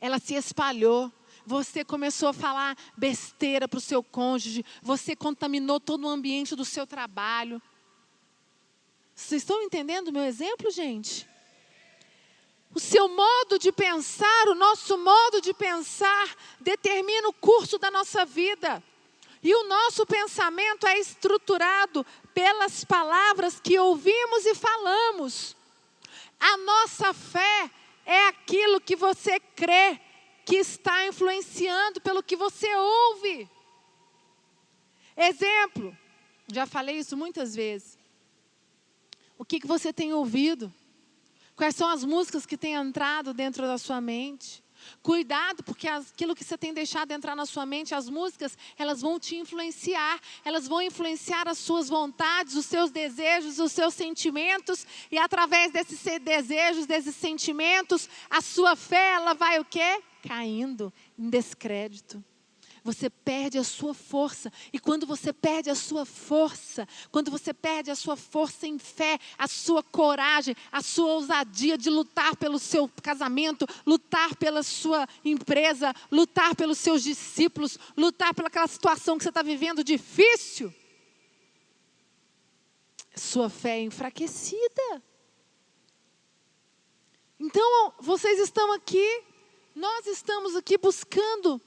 Ela 0.00 0.18
se 0.18 0.34
espalhou. 0.34 1.12
Você 1.44 1.84
começou 1.84 2.30
a 2.30 2.32
falar 2.32 2.76
besteira 2.96 3.68
para 3.68 3.78
o 3.78 3.80
seu 3.80 4.02
cônjuge. 4.02 4.64
Você 4.82 5.14
contaminou 5.14 5.78
todo 5.78 6.06
o 6.06 6.08
ambiente 6.08 6.56
do 6.56 6.64
seu 6.64 6.86
trabalho. 6.86 7.60
Vocês 9.14 9.42
estão 9.42 9.62
entendendo 9.62 10.08
o 10.08 10.12
meu 10.12 10.24
exemplo, 10.24 10.70
gente? 10.70 11.26
O 12.74 12.78
seu 12.78 13.08
modo 13.08 13.58
de 13.58 13.72
pensar, 13.72 14.48
o 14.48 14.54
nosso 14.54 14.98
modo 14.98 15.40
de 15.40 15.54
pensar, 15.54 16.36
determina 16.60 17.28
o 17.28 17.32
curso 17.32 17.78
da 17.78 17.90
nossa 17.90 18.26
vida. 18.26 18.82
E 19.42 19.54
o 19.54 19.64
nosso 19.66 20.04
pensamento 20.04 20.86
é 20.86 20.98
estruturado 20.98 22.04
pelas 22.34 22.84
palavras 22.84 23.58
que 23.58 23.78
ouvimos 23.78 24.44
e 24.44 24.54
falamos. 24.54 25.55
A 26.38 26.56
nossa 26.58 27.12
fé 27.12 27.70
é 28.04 28.28
aquilo 28.28 28.80
que 28.80 28.94
você 28.94 29.40
crê 29.40 30.00
que 30.44 30.56
está 30.56 31.06
influenciando 31.06 32.00
pelo 32.00 32.22
que 32.22 32.36
você 32.36 32.72
ouve. 32.74 33.50
Exemplo, 35.16 35.96
já 36.52 36.66
falei 36.66 36.98
isso 36.98 37.16
muitas 37.16 37.54
vezes. 37.54 37.98
O 39.38 39.44
que, 39.44 39.58
que 39.60 39.66
você 39.66 39.92
tem 39.92 40.12
ouvido? 40.12 40.72
Quais 41.56 41.74
são 41.74 41.88
as 41.88 42.04
músicas 42.04 42.46
que 42.46 42.56
têm 42.56 42.74
entrado 42.74 43.34
dentro 43.34 43.66
da 43.66 43.78
sua 43.78 44.00
mente? 44.00 44.62
Cuidado, 45.02 45.62
porque 45.62 45.88
aquilo 45.88 46.34
que 46.34 46.44
você 46.44 46.56
tem 46.56 46.72
deixado 46.72 47.12
entrar 47.12 47.34
na 47.34 47.46
sua 47.46 47.66
mente, 47.66 47.94
as 47.94 48.08
músicas, 48.08 48.56
elas 48.78 49.00
vão 49.00 49.18
te 49.18 49.36
influenciar, 49.36 50.20
elas 50.44 50.68
vão 50.68 50.82
influenciar 50.82 51.48
as 51.48 51.58
suas 51.58 51.88
vontades, 51.88 52.54
os 52.54 52.66
seus 52.66 52.90
desejos, 52.90 53.58
os 53.58 53.72
seus 53.72 53.94
sentimentos, 53.94 54.86
e 55.10 55.18
através 55.18 55.72
desses 55.72 56.00
desejos, 56.20 56.86
desses 56.86 57.16
sentimentos, 57.16 58.08
a 58.30 58.40
sua 58.40 58.76
fé, 58.76 59.14
ela 59.14 59.34
vai 59.34 59.58
o 59.58 59.64
quê? 59.64 60.02
Caindo 60.22 60.92
em 61.18 61.28
descrédito 61.28 62.22
você 62.86 63.10
perde 63.10 63.58
a 63.58 63.64
sua 63.64 63.92
força. 63.92 64.50
E 64.72 64.78
quando 64.78 65.06
você 65.06 65.32
perde 65.32 65.68
a 65.68 65.74
sua 65.74 66.06
força, 66.06 66.86
quando 67.10 67.32
você 67.32 67.52
perde 67.52 67.90
a 67.90 67.96
sua 67.96 68.16
força 68.16 68.64
em 68.66 68.78
fé, 68.78 69.18
a 69.36 69.48
sua 69.48 69.82
coragem, 69.82 70.54
a 70.70 70.80
sua 70.80 71.14
ousadia 71.14 71.76
de 71.76 71.90
lutar 71.90 72.36
pelo 72.36 72.60
seu 72.60 72.88
casamento, 73.02 73.66
lutar 73.84 74.36
pela 74.36 74.62
sua 74.62 75.06
empresa, 75.24 75.92
lutar 76.12 76.54
pelos 76.54 76.78
seus 76.78 77.02
discípulos, 77.02 77.76
lutar 77.96 78.32
pelaquela 78.32 78.68
situação 78.68 79.18
que 79.18 79.24
você 79.24 79.30
está 79.30 79.42
vivendo 79.42 79.82
difícil, 79.82 80.72
sua 83.16 83.50
fé 83.50 83.78
é 83.78 83.82
enfraquecida. 83.82 85.02
Então, 87.40 87.94
vocês 87.98 88.38
estão 88.38 88.72
aqui, 88.72 89.24
nós 89.74 90.06
estamos 90.06 90.54
aqui 90.54 90.78
buscando 90.78 91.60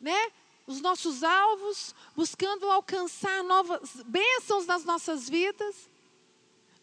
né, 0.00 0.32
os 0.68 0.82
nossos 0.82 1.24
alvos, 1.24 1.94
buscando 2.14 2.70
alcançar 2.70 3.42
novas 3.42 4.02
bênçãos 4.04 4.66
nas 4.66 4.84
nossas 4.84 5.26
vidas. 5.26 5.88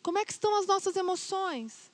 Como 0.02 0.18
é 0.18 0.26
que 0.26 0.32
estão 0.32 0.56
as 0.58 0.66
nossas 0.66 0.96
emoções? 0.96 1.92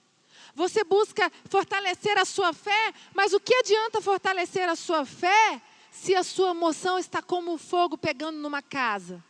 Você 0.55 0.85
busca 0.85 1.29
fortalecer 1.49 2.17
a 2.17 2.23
sua 2.23 2.53
fé, 2.53 2.93
mas 3.13 3.33
o 3.33 3.41
que 3.41 3.53
adianta 3.53 4.01
fortalecer 4.01 4.69
a 4.69 4.75
sua 4.75 5.05
fé 5.05 5.61
se 5.91 6.15
a 6.15 6.23
sua 6.23 6.51
emoção 6.51 6.97
está 6.97 7.21
como 7.21 7.57
fogo 7.57 7.97
pegando 7.97 8.39
numa 8.39 8.61
casa, 8.61 9.21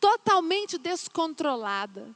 totalmente 0.00 0.78
descontrolada? 0.78 2.12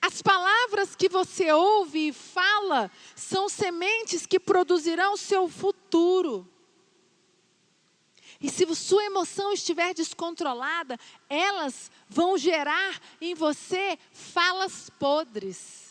As 0.00 0.22
palavras 0.22 0.94
que 0.94 1.08
você 1.08 1.50
ouve 1.50 2.08
e 2.08 2.12
fala 2.12 2.88
são 3.16 3.48
sementes 3.48 4.26
que 4.26 4.38
produzirão 4.38 5.16
seu 5.16 5.48
futuro. 5.48 6.48
E 8.40 8.50
se 8.50 8.66
sua 8.74 9.04
emoção 9.04 9.52
estiver 9.52 9.94
descontrolada, 9.94 10.98
elas 11.28 11.90
vão 12.08 12.36
gerar 12.36 13.00
em 13.20 13.34
você 13.34 13.98
falas 14.12 14.90
podres. 14.98 15.86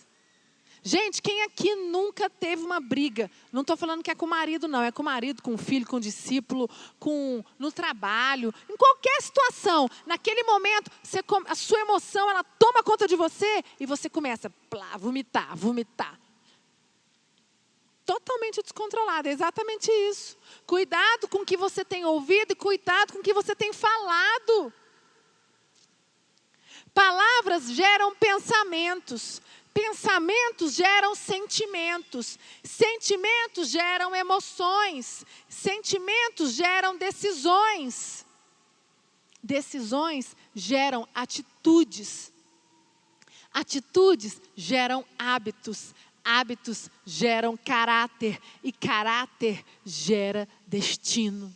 Gente, 0.88 1.20
quem 1.20 1.42
aqui 1.42 1.74
nunca 1.74 2.30
teve 2.30 2.64
uma 2.64 2.80
briga? 2.80 3.32
Não 3.52 3.62
estou 3.62 3.75
falando 3.75 4.04
que 4.04 4.12
é 4.12 4.14
com 4.14 4.28
o 4.28 4.30
marido, 4.30 4.68
não. 4.68 4.84
É 4.84 4.92
com 4.92 5.02
o 5.02 5.06
marido, 5.06 5.42
com 5.42 5.56
o 5.56 5.58
filho, 5.58 5.84
com 5.84 5.96
o 5.98 6.00
discípulo, 6.00 6.70
com 7.00 7.44
no 7.58 7.72
trabalho, 7.72 8.54
em 8.70 8.78
qualquer 8.78 9.20
situação. 9.20 9.90
Naquele 10.06 10.44
momento, 10.44 10.92
você, 11.02 11.22
a 11.48 11.56
sua 11.56 11.80
emoção 11.80 12.30
ela 12.30 12.44
toma 12.44 12.84
conta 12.84 13.08
de 13.08 13.16
você 13.16 13.64
e 13.80 13.88
você 13.88 14.08
começa 14.08 14.54
a 14.94 14.98
vomitar, 15.00 15.58
vomitar. 15.58 16.20
Totalmente 18.06 18.62
descontrolada, 18.62 19.30
é 19.30 19.32
exatamente 19.32 19.92
isso. 20.10 20.38
Cuidado 20.68 21.28
com 21.28 21.40
o 21.40 21.46
que 21.46 21.58
você 21.58 21.84
tem 21.84 22.06
ouvido 22.06 22.52
e 22.52 22.56
cuidado 22.56 23.14
com 23.14 23.20
o 23.20 23.24
que 23.24 23.34
você 23.34 23.56
tem 23.56 23.74
falado. 23.74 24.72
Palavras 26.94 27.72
geram 27.72 28.16
pensamentos, 28.16 29.42
Pensamentos 29.76 30.74
geram 30.74 31.14
sentimentos, 31.14 32.40
sentimentos 32.64 33.68
geram 33.68 34.16
emoções, 34.16 35.26
sentimentos 35.50 36.54
geram 36.54 36.98
decisões, 36.98 38.26
decisões 39.44 40.34
geram 40.56 41.06
atitudes, 41.14 42.32
atitudes 43.54 44.42
geram 44.56 45.04
hábitos, 45.20 45.94
hábitos 46.25 46.89
geram 47.05 47.55
caráter 47.55 48.41
e 48.63 48.72
caráter 48.72 49.63
gera 49.86 50.48
destino. 50.65 51.53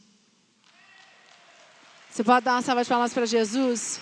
Você 2.09 2.23
pode 2.23 2.45
dar 2.45 2.53
uma 2.53 2.61
salva 2.61 2.83
de 2.83 2.89
palmas 2.89 3.13
para 3.13 3.25
Jesus? 3.25 3.99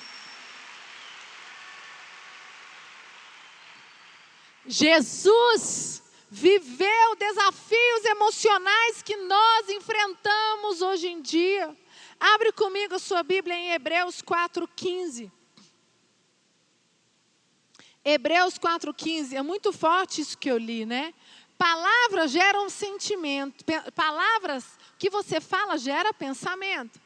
Jesus 4.66 6.04
viveu 6.30 7.16
desafios 7.16 8.06
emocionais 8.06 9.02
que 9.02 9.16
nós 9.16 9.70
enfrentamos 9.70 10.82
hoje 10.82 11.08
em 11.08 11.22
dia. 11.22 11.76
Abre 12.20 12.52
comigo 12.52 12.96
a 12.96 13.00
sua 13.00 13.24
Bíblia 13.24 13.56
em 13.56 13.72
Hebreus 13.72 14.22
4,15. 14.22 15.32
Hebreus 18.10 18.58
4,15, 18.58 19.34
é 19.34 19.42
muito 19.42 19.74
forte 19.74 20.22
isso 20.22 20.38
que 20.38 20.50
eu 20.50 20.58
li, 20.58 20.86
né? 20.86 21.14
Palavras 21.58 22.32
geram 22.32 22.70
sentimento. 22.70 23.66
Palavras 23.94 24.64
que 24.98 25.10
você 25.10 25.42
fala 25.42 25.78
gera 25.78 26.14
pensamento. 26.14 27.02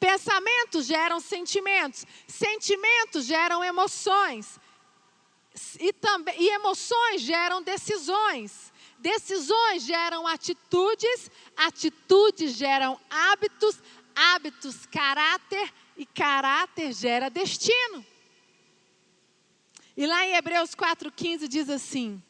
Pensamentos 0.00 0.86
geram 0.86 1.20
sentimentos. 1.20 2.06
Sentimentos 2.26 3.26
geram 3.26 3.62
emoções. 3.62 4.58
E, 5.78 5.92
também, 5.92 6.34
e 6.38 6.48
emoções 6.48 7.20
geram 7.20 7.60
decisões. 7.60 8.72
Decisões 8.98 9.82
geram 9.82 10.26
atitudes. 10.26 11.30
Atitudes 11.54 12.54
geram 12.54 12.98
hábitos. 13.10 13.78
Hábitos, 14.14 14.86
caráter. 14.86 15.70
E 15.98 16.06
caráter 16.06 16.94
gera 16.94 17.28
destino. 17.28 18.15
E 19.96 20.06
lá 20.06 20.26
em 20.26 20.34
Hebreus 20.34 20.74
4,15 20.74 21.48
diz 21.48 21.70
assim: 21.70 22.22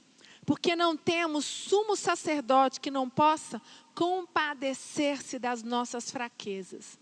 Porque 0.44 0.76
não 0.76 0.96
temos 0.96 1.44
sumo 1.44 1.96
sacerdote 1.96 2.80
que 2.80 2.90
não 2.90 3.10
possa 3.10 3.60
compadecer-se 3.94 5.38
das 5.38 5.62
nossas 5.62 6.10
fraquezas. 6.10 6.98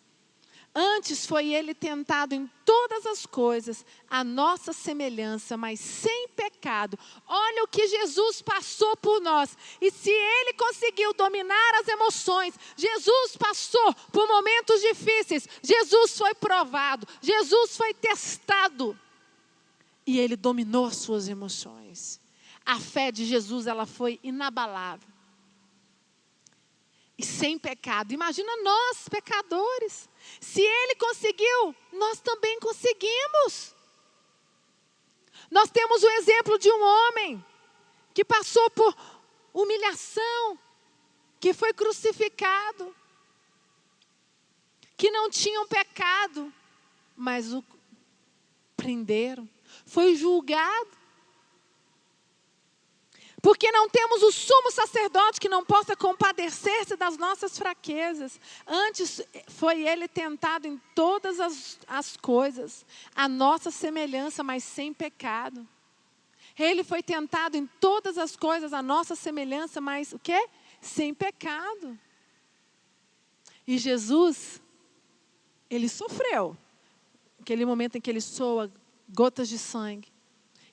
Antes 0.76 1.24
foi 1.24 1.54
ele 1.54 1.72
tentado 1.72 2.34
em 2.34 2.50
todas 2.64 3.06
as 3.06 3.24
coisas, 3.24 3.86
a 4.10 4.24
nossa 4.24 4.72
semelhança, 4.72 5.56
mas 5.56 5.78
sem 5.78 6.26
pecado. 6.30 6.98
Olha 7.28 7.62
o 7.62 7.68
que 7.68 7.86
Jesus 7.86 8.42
passou 8.42 8.96
por 8.96 9.20
nós. 9.20 9.56
E 9.80 9.88
se 9.92 10.10
ele 10.10 10.54
conseguiu 10.54 11.14
dominar 11.14 11.74
as 11.80 11.86
emoções, 11.86 12.58
Jesus 12.76 13.36
passou 13.36 13.94
por 14.10 14.26
momentos 14.26 14.80
difíceis, 14.80 15.48
Jesus 15.62 16.18
foi 16.18 16.34
provado, 16.34 17.06
Jesus 17.22 17.76
foi 17.76 17.94
testado 17.94 18.98
e 20.06 20.18
ele 20.18 20.36
dominou 20.36 20.86
as 20.86 20.96
suas 20.96 21.28
emoções. 21.28 22.20
A 22.64 22.78
fé 22.80 23.10
de 23.10 23.24
Jesus, 23.24 23.66
ela 23.66 23.86
foi 23.86 24.18
inabalável. 24.22 25.08
E 27.16 27.24
sem 27.24 27.58
pecado. 27.58 28.12
Imagina 28.12 28.50
nós, 28.62 29.08
pecadores. 29.08 30.08
Se 30.40 30.60
ele 30.60 30.96
conseguiu, 30.96 31.74
nós 31.92 32.20
também 32.20 32.58
conseguimos. 32.58 33.74
Nós 35.50 35.70
temos 35.70 36.02
o 36.02 36.10
exemplo 36.10 36.58
de 36.58 36.70
um 36.70 36.82
homem 36.82 37.44
que 38.12 38.24
passou 38.24 38.68
por 38.70 38.96
humilhação, 39.52 40.58
que 41.38 41.52
foi 41.52 41.72
crucificado, 41.72 42.94
que 44.96 45.10
não 45.10 45.30
tinha 45.30 45.60
um 45.60 45.66
pecado, 45.66 46.52
mas 47.16 47.52
o 47.52 47.62
prenderam, 48.76 49.48
foi 49.94 50.16
julgado. 50.16 50.90
Porque 53.40 53.70
não 53.70 53.88
temos 53.88 54.22
o 54.22 54.32
sumo 54.32 54.72
sacerdote 54.72 55.38
que 55.38 55.50
não 55.50 55.64
possa 55.64 55.94
compadecer-se 55.94 56.96
das 56.96 57.16
nossas 57.16 57.56
fraquezas. 57.56 58.40
Antes 58.66 59.20
foi 59.48 59.86
ele 59.86 60.08
tentado 60.08 60.66
em 60.66 60.80
todas 60.94 61.38
as, 61.38 61.78
as 61.86 62.16
coisas, 62.16 62.84
a 63.14 63.28
nossa 63.28 63.70
semelhança, 63.70 64.42
mas 64.42 64.64
sem 64.64 64.92
pecado. 64.92 65.68
Ele 66.58 66.82
foi 66.82 67.02
tentado 67.02 67.56
em 67.56 67.66
todas 67.78 68.16
as 68.16 68.34
coisas, 68.34 68.72
a 68.72 68.82
nossa 68.82 69.14
semelhança, 69.14 69.80
mas 69.80 70.12
o 70.12 70.18
quê? 70.18 70.48
Sem 70.80 71.12
pecado. 71.12 71.98
E 73.66 73.76
Jesus, 73.76 74.60
ele 75.68 75.88
sofreu. 75.88 76.56
Aquele 77.38 77.66
momento 77.66 77.96
em 77.96 78.00
que 78.00 78.10
ele 78.10 78.22
soa 78.22 78.72
gotas 79.08 79.48
de 79.48 79.58
sangue. 79.58 80.12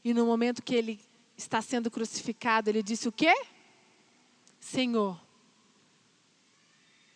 E 0.04 0.14
no 0.14 0.26
momento 0.26 0.62
que 0.62 0.76
ele 0.76 1.00
está 1.38 1.62
sendo 1.62 1.90
crucificado, 1.90 2.70
ele 2.70 2.84
disse 2.84 3.08
o 3.08 3.12
quê? 3.12 3.34
Senhor, 4.60 5.20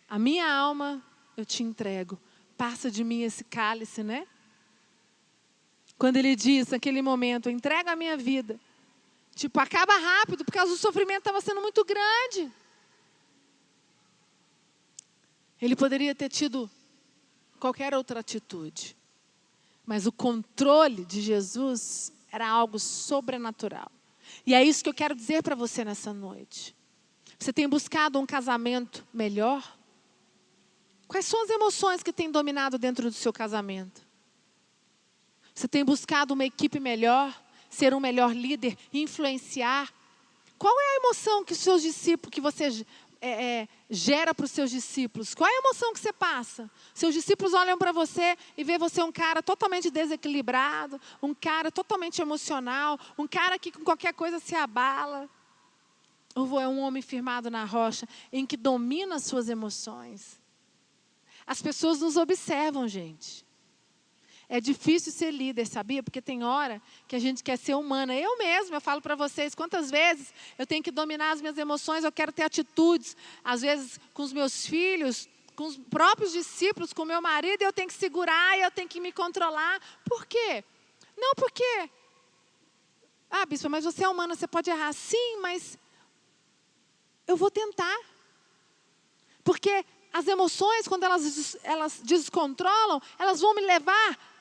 a 0.08 0.18
minha 0.18 0.50
alma 0.50 1.02
eu 1.36 1.44
te 1.44 1.62
entrego. 1.62 2.18
Passa 2.56 2.90
de 2.90 3.04
mim 3.04 3.22
esse 3.22 3.44
cálice, 3.44 4.02
né? 4.02 4.26
Quando 5.98 6.16
ele 6.16 6.36
diz 6.36 6.68
naquele 6.68 7.02
momento, 7.02 7.50
entrega 7.50 7.92
a 7.92 7.96
minha 7.96 8.16
vida. 8.16 8.58
Tipo, 9.34 9.60
acaba 9.60 9.96
rápido, 9.96 10.44
porque 10.44 10.58
o 10.60 10.76
sofrimento 10.76 11.18
estava 11.18 11.40
sendo 11.40 11.60
muito 11.60 11.84
grande. 11.84 12.50
Ele 15.60 15.76
poderia 15.76 16.14
ter 16.14 16.28
tido 16.28 16.70
qualquer 17.58 17.94
outra 17.94 18.20
atitude. 18.20 18.95
Mas 19.86 20.06
o 20.06 20.12
controle 20.12 21.04
de 21.04 21.22
Jesus 21.22 22.12
era 22.30 22.48
algo 22.48 22.78
sobrenatural. 22.78 23.90
E 24.44 24.54
é 24.54 24.62
isso 24.62 24.82
que 24.82 24.90
eu 24.90 24.94
quero 24.94 25.14
dizer 25.14 25.42
para 25.42 25.54
você 25.54 25.84
nessa 25.84 26.12
noite. 26.12 26.74
Você 27.38 27.52
tem 27.52 27.68
buscado 27.68 28.18
um 28.18 28.26
casamento 28.26 29.06
melhor? 29.14 29.76
Quais 31.06 31.24
são 31.24 31.44
as 31.44 31.50
emoções 31.50 32.02
que 32.02 32.12
têm 32.12 32.30
dominado 32.30 32.78
dentro 32.78 33.08
do 33.08 33.14
seu 33.14 33.32
casamento? 33.32 34.04
Você 35.54 35.68
tem 35.68 35.84
buscado 35.84 36.34
uma 36.34 36.44
equipe 36.44 36.80
melhor, 36.80 37.34
ser 37.70 37.94
um 37.94 38.00
melhor 38.00 38.34
líder, 38.34 38.76
influenciar? 38.92 39.92
Qual 40.58 40.74
é 40.80 40.84
a 40.84 40.96
emoção 40.96 41.44
que 41.44 41.52
os 41.52 41.58
seus 41.58 41.82
discípulos, 41.82 42.34
que 42.34 42.40
você 42.40 42.84
é, 43.20 43.44
é, 43.62 43.68
gera 43.88 44.34
para 44.34 44.44
os 44.44 44.50
seus 44.50 44.70
discípulos? 44.70 45.34
Qual 45.34 45.48
é 45.48 45.52
a 45.52 45.58
emoção 45.58 45.92
que 45.92 46.00
você 46.00 46.12
passa? 46.12 46.70
Seus 46.92 47.14
discípulos 47.14 47.54
olham 47.54 47.78
para 47.78 47.92
você 47.92 48.36
e 48.56 48.64
vê 48.64 48.78
você 48.78 49.02
um 49.02 49.12
cara 49.12 49.42
totalmente 49.42 49.90
desequilibrado, 49.90 51.00
um 51.22 51.34
cara 51.34 51.70
totalmente 51.70 52.20
emocional, 52.20 52.98
um 53.16 53.26
cara 53.26 53.58
que 53.58 53.72
com 53.72 53.84
qualquer 53.84 54.12
coisa 54.12 54.38
se 54.38 54.54
abala. 54.54 55.28
Ou 56.34 56.60
é 56.60 56.68
um 56.68 56.80
homem 56.80 57.00
firmado 57.00 57.50
na 57.50 57.64
rocha, 57.64 58.06
em 58.30 58.44
que 58.44 58.56
domina 58.56 59.14
as 59.14 59.24
suas 59.24 59.48
emoções? 59.48 60.38
As 61.46 61.62
pessoas 61.62 62.00
nos 62.00 62.16
observam, 62.16 62.86
gente. 62.88 63.45
É 64.48 64.60
difícil 64.60 65.10
ser 65.10 65.32
líder, 65.32 65.66
sabia? 65.66 66.02
Porque 66.02 66.22
tem 66.22 66.44
hora 66.44 66.80
que 67.08 67.16
a 67.16 67.18
gente 67.18 67.42
quer 67.42 67.56
ser 67.58 67.74
humana. 67.74 68.14
Eu 68.14 68.38
mesma, 68.38 68.76
eu 68.76 68.80
falo 68.80 69.02
para 69.02 69.16
vocês 69.16 69.54
quantas 69.56 69.90
vezes 69.90 70.32
eu 70.56 70.64
tenho 70.64 70.82
que 70.82 70.92
dominar 70.92 71.32
as 71.32 71.40
minhas 71.40 71.58
emoções, 71.58 72.04
eu 72.04 72.12
quero 72.12 72.30
ter 72.30 72.44
atitudes, 72.44 73.16
às 73.42 73.62
vezes 73.62 73.98
com 74.14 74.22
os 74.22 74.32
meus 74.32 74.64
filhos, 74.64 75.28
com 75.56 75.64
os 75.64 75.76
próprios 75.76 76.32
discípulos, 76.32 76.92
com 76.92 77.04
meu 77.04 77.20
marido, 77.20 77.62
eu 77.62 77.72
tenho 77.72 77.88
que 77.88 77.94
segurar, 77.94 78.56
eu 78.58 78.70
tenho 78.70 78.88
que 78.88 79.00
me 79.00 79.10
controlar. 79.10 79.80
Por 80.04 80.26
quê? 80.26 80.62
Não 81.16 81.34
porque 81.34 81.90
Ah, 83.28 83.44
bispo, 83.44 83.68
mas 83.68 83.84
você 83.84 84.04
é 84.04 84.08
humana, 84.08 84.36
você 84.36 84.46
pode 84.46 84.70
errar. 84.70 84.92
Sim, 84.92 85.38
mas 85.40 85.76
eu 87.26 87.36
vou 87.36 87.50
tentar. 87.50 87.98
Porque 89.42 89.84
as 90.12 90.28
emoções, 90.28 90.86
quando 90.86 91.02
elas, 91.02 91.56
elas 91.64 92.00
descontrolam, 92.04 93.02
elas 93.18 93.40
vão 93.40 93.54
me 93.54 93.62
levar 93.62 94.35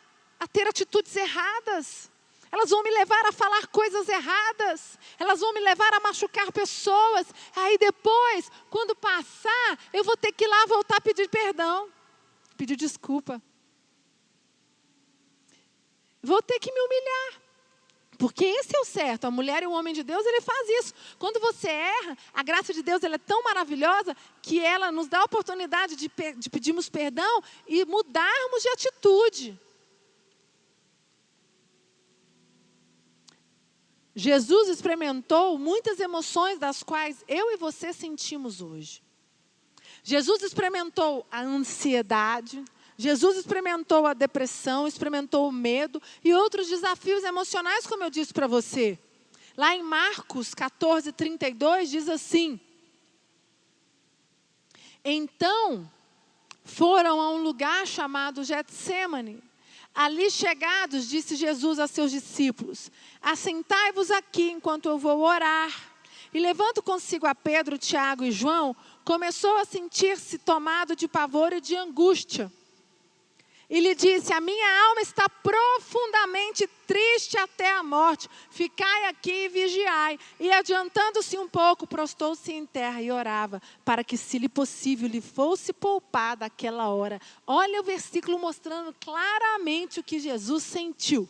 a 0.46 0.48
ter 0.48 0.68
atitudes 0.68 1.16
erradas. 1.16 2.10
Elas 2.52 2.70
vão 2.70 2.84
me 2.84 2.92
levar 2.92 3.26
a 3.26 3.32
falar 3.32 3.68
coisas 3.68 4.08
erradas. 4.08 4.98
Elas 5.20 5.40
vão 5.40 5.54
me 5.54 5.60
levar 5.60 5.94
a 5.94 6.00
machucar 6.00 6.52
pessoas. 6.52 7.28
Aí 7.56 7.78
depois, 7.78 8.50
quando 8.70 8.96
passar, 8.96 9.80
eu 9.92 10.04
vou 10.04 10.16
ter 10.16 10.32
que 10.32 10.46
ir 10.46 10.48
lá 10.48 10.66
voltar 10.68 10.98
a 10.98 11.02
pedir 11.02 11.28
perdão, 11.28 11.90
pedir 12.56 12.76
desculpa. 12.76 13.42
Vou 16.22 16.42
ter 16.42 16.60
que 16.60 16.72
me 16.72 16.80
humilhar. 16.80 17.42
Porque 18.18 18.46
esse 18.46 18.76
é 18.76 18.80
o 18.80 18.86
certo. 18.86 19.26
A 19.26 19.32
mulher 19.32 19.64
e 19.64 19.68
o 19.68 19.72
homem 19.72 19.94
de 19.94 20.04
Deus, 20.04 20.26
ele 20.26 20.40
faz 20.40 20.70
isso. 20.80 20.94
Quando 21.20 21.40
você 21.40 21.68
erra, 21.68 22.18
a 22.34 22.42
graça 22.42 22.74
de 22.74 22.82
Deus 22.82 23.04
ela 23.04 23.16
é 23.16 23.18
tão 23.18 23.44
maravilhosa 23.44 24.16
que 24.42 24.60
ela 24.62 24.92
nos 24.92 25.08
dá 25.08 25.20
a 25.20 25.26
oportunidade 25.26 25.96
de, 25.96 26.10
de 26.38 26.50
pedirmos 26.50 26.88
perdão 26.88 27.44
e 27.68 27.84
mudarmos 27.84 28.62
de 28.62 28.70
atitude. 28.70 29.60
Jesus 34.16 34.70
experimentou 34.70 35.60
muitas 35.60 36.00
emoções 36.00 36.58
das 36.58 36.82
quais 36.82 37.24
eu 37.28 37.52
e 37.52 37.58
você 37.58 37.92
sentimos 37.92 38.62
hoje. 38.62 39.04
Jesus 40.04 40.42
experimentou 40.42 41.26
a 41.30 41.42
ansiedade, 41.42 42.64
Jesus 42.98 43.38
experimentou 43.38 44.08
a 44.08 44.14
depressão, 44.14 44.88
experimentou 44.88 45.50
o 45.50 45.52
medo 45.52 46.02
e 46.24 46.34
outros 46.34 46.70
desafios 46.70 47.24
emocionais, 47.26 47.86
como 47.86 48.06
eu 48.06 48.10
disse 48.10 48.34
para 48.34 48.48
você. 48.48 48.98
Lá 49.58 49.76
em 49.76 49.84
Marcos 49.84 50.54
14, 50.54 51.12
32, 51.12 51.90
diz 51.90 52.08
assim: 52.08 52.58
Então 55.04 55.92
foram 56.64 57.20
a 57.20 57.30
um 57.32 57.44
lugar 57.44 57.86
chamado 57.86 58.44
Getsemane 58.46 59.44
Ali 59.96 60.30
chegados, 60.30 61.08
disse 61.08 61.38
Jesus 61.38 61.80
a 61.80 61.88
seus 61.88 62.12
discípulos: 62.12 62.92
Assentai-vos 63.22 64.12
aqui 64.12 64.52
enquanto 64.52 64.90
eu 64.90 65.00
vou 65.00 65.22
orar. 65.22 65.72
E 66.34 66.40
levando 66.40 66.84
consigo 66.84 67.26
a 67.26 67.34
Pedro, 67.34 67.78
Tiago 67.78 68.26
e 68.26 68.32
João, 68.32 68.76
começou 69.06 69.56
a 69.56 69.64
sentir-se 69.64 70.38
tomado 70.38 70.94
de 70.94 71.08
pavor 71.08 71.54
e 71.54 71.62
de 71.62 71.78
angústia. 71.78 72.52
E 73.70 73.80
lhe 73.80 73.96
disse: 73.96 74.32
A 74.32 74.40
minha 74.40 74.88
alma 74.88 75.02
está 75.02 75.28
profundamente 75.28 76.68
triste 76.86 77.38
até 77.38 77.72
a 77.72 77.84
morte. 77.84 78.30
Ficai 78.50 79.06
aqui 79.06 79.46
e 79.46 79.50
vigiai. 79.50 80.20
E 80.40 80.52
adiantando-se 80.52 81.38
um 81.38 81.48
pouco, 81.48 81.88
prostou-se 81.88 82.52
em 82.52 82.66
terra 82.66 83.02
e 83.02 83.12
orava, 83.12 83.62
para 83.84 84.04
que, 84.04 84.18
se 84.18 84.38
lhe 84.38 84.50
possível, 84.50 85.08
lhe 85.08 85.22
fosse 85.22 85.74
poupada 85.74 86.46
aquela 86.46 86.90
hora. 86.90 87.20
Olha 87.46 87.82
o 87.82 87.84
versículo 87.84 88.38
mostrando 88.38 88.94
claramente 89.00 90.00
o 90.00 90.04
que 90.04 90.20
Jesus 90.20 90.64
sentiu. 90.64 91.28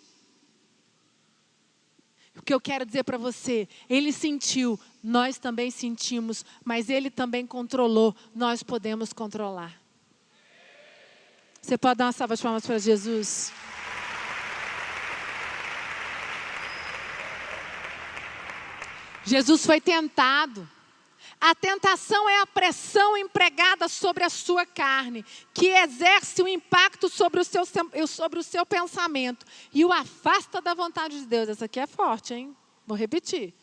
O 2.38 2.42
que 2.42 2.54
eu 2.54 2.60
quero 2.60 2.86
dizer 2.86 3.04
para 3.06 3.18
você, 3.18 3.66
ele 3.90 4.12
sentiu, 4.12 4.78
nós 5.02 5.38
também 5.38 5.72
sentimos, 5.72 6.44
mas 6.66 6.90
ele 6.90 7.10
também 7.10 7.48
controlou, 7.48 8.14
nós 8.36 8.62
podemos 8.62 9.14
controlar. 9.14 9.85
Você 11.66 11.80
pode 11.80 11.98
dar 11.98 12.06
uma 12.06 12.12
salva 12.12 12.36
de 12.36 12.44
palmas 12.44 12.64
para 12.64 12.78
Jesus? 12.78 13.52
Jesus 19.24 19.66
foi 19.66 19.82
tentado. 19.82 20.70
A 21.42 21.56
tentação 21.56 22.30
é 22.30 22.42
a 22.42 22.46
pressão 22.46 23.18
empregada 23.18 23.88
sobre 23.88 24.24
a 24.24 24.30
sua 24.30 24.64
carne, 24.64 25.26
que 25.56 25.70
exerce 25.70 26.44
um 26.44 26.48
impacto 26.48 27.10
sobre 27.10 27.40
o 27.40 27.44
seu, 27.44 27.64
sobre 28.08 28.38
o 28.38 28.44
seu 28.44 28.64
pensamento 28.64 29.44
e 29.74 29.84
o 29.84 29.92
afasta 29.92 30.62
da 30.62 30.76
vontade 30.76 31.20
de 31.20 31.26
Deus. 31.26 31.50
Essa 31.50 31.66
aqui 31.66 31.80
é 31.80 31.88
forte, 31.88 32.36
hein? 32.36 32.56
Vou 32.86 32.96
repetir. 32.96 33.56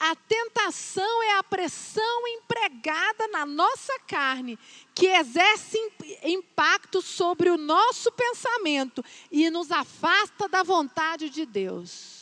A 0.00 0.16
tentação 0.16 1.22
é 1.24 1.36
a 1.36 1.42
pressão 1.42 2.26
empregada 2.26 3.28
na 3.28 3.44
nossa 3.44 3.92
carne, 4.06 4.58
que 4.94 5.06
exerce 5.06 5.78
impacto 6.24 7.02
sobre 7.02 7.50
o 7.50 7.58
nosso 7.58 8.10
pensamento 8.10 9.04
e 9.30 9.50
nos 9.50 9.70
afasta 9.70 10.48
da 10.48 10.62
vontade 10.62 11.28
de 11.28 11.44
Deus. 11.44 12.19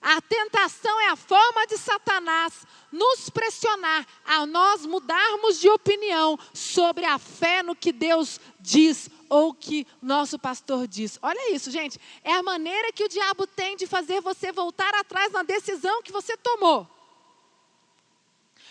A 0.00 0.20
tentação 0.20 1.00
é 1.00 1.08
a 1.08 1.16
forma 1.16 1.66
de 1.66 1.78
Satanás 1.78 2.66
nos 2.92 3.28
pressionar 3.28 4.06
a 4.24 4.46
nós 4.46 4.86
mudarmos 4.86 5.60
de 5.60 5.68
opinião 5.68 6.38
sobre 6.52 7.04
a 7.04 7.18
fé 7.18 7.62
no 7.62 7.74
que 7.74 7.92
Deus 7.92 8.40
diz 8.60 9.10
ou 9.28 9.52
que 9.52 9.86
nosso 10.00 10.38
pastor 10.38 10.86
diz. 10.86 11.18
Olha 11.20 11.54
isso, 11.54 11.70
gente. 11.70 11.98
É 12.22 12.32
a 12.32 12.42
maneira 12.42 12.92
que 12.92 13.04
o 13.04 13.08
diabo 13.08 13.46
tem 13.46 13.76
de 13.76 13.86
fazer 13.86 14.20
você 14.20 14.52
voltar 14.52 14.94
atrás 14.94 15.32
na 15.32 15.42
decisão 15.42 16.02
que 16.02 16.12
você 16.12 16.36
tomou. 16.36 16.95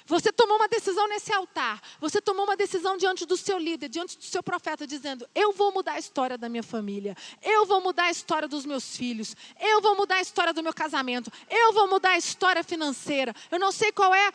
Você 0.05 0.31
tomou 0.31 0.57
uma 0.57 0.67
decisão 0.67 1.07
nesse 1.07 1.33
altar. 1.33 1.81
Você 1.99 2.21
tomou 2.21 2.45
uma 2.45 2.55
decisão 2.55 2.95
diante 2.95 3.25
do 3.25 3.35
seu 3.35 3.57
líder, 3.57 3.89
diante 3.89 4.17
do 4.17 4.23
seu 4.23 4.43
profeta, 4.43 4.85
dizendo: 4.85 5.27
Eu 5.33 5.51
vou 5.51 5.71
mudar 5.71 5.93
a 5.93 5.99
história 5.99 6.37
da 6.37 6.47
minha 6.47 6.63
família. 6.63 7.15
Eu 7.41 7.65
vou 7.65 7.81
mudar 7.81 8.05
a 8.05 8.11
história 8.11 8.47
dos 8.47 8.65
meus 8.65 8.95
filhos. 8.95 9.35
Eu 9.59 9.81
vou 9.81 9.95
mudar 9.95 10.15
a 10.15 10.21
história 10.21 10.53
do 10.53 10.61
meu 10.61 10.73
casamento. 10.73 11.31
Eu 11.49 11.73
vou 11.73 11.87
mudar 11.89 12.11
a 12.11 12.17
história 12.17 12.63
financeira. 12.63 13.33
Eu 13.51 13.57
não 13.57 13.71
sei 13.71 13.91
qual 13.91 14.13
é 14.13 14.31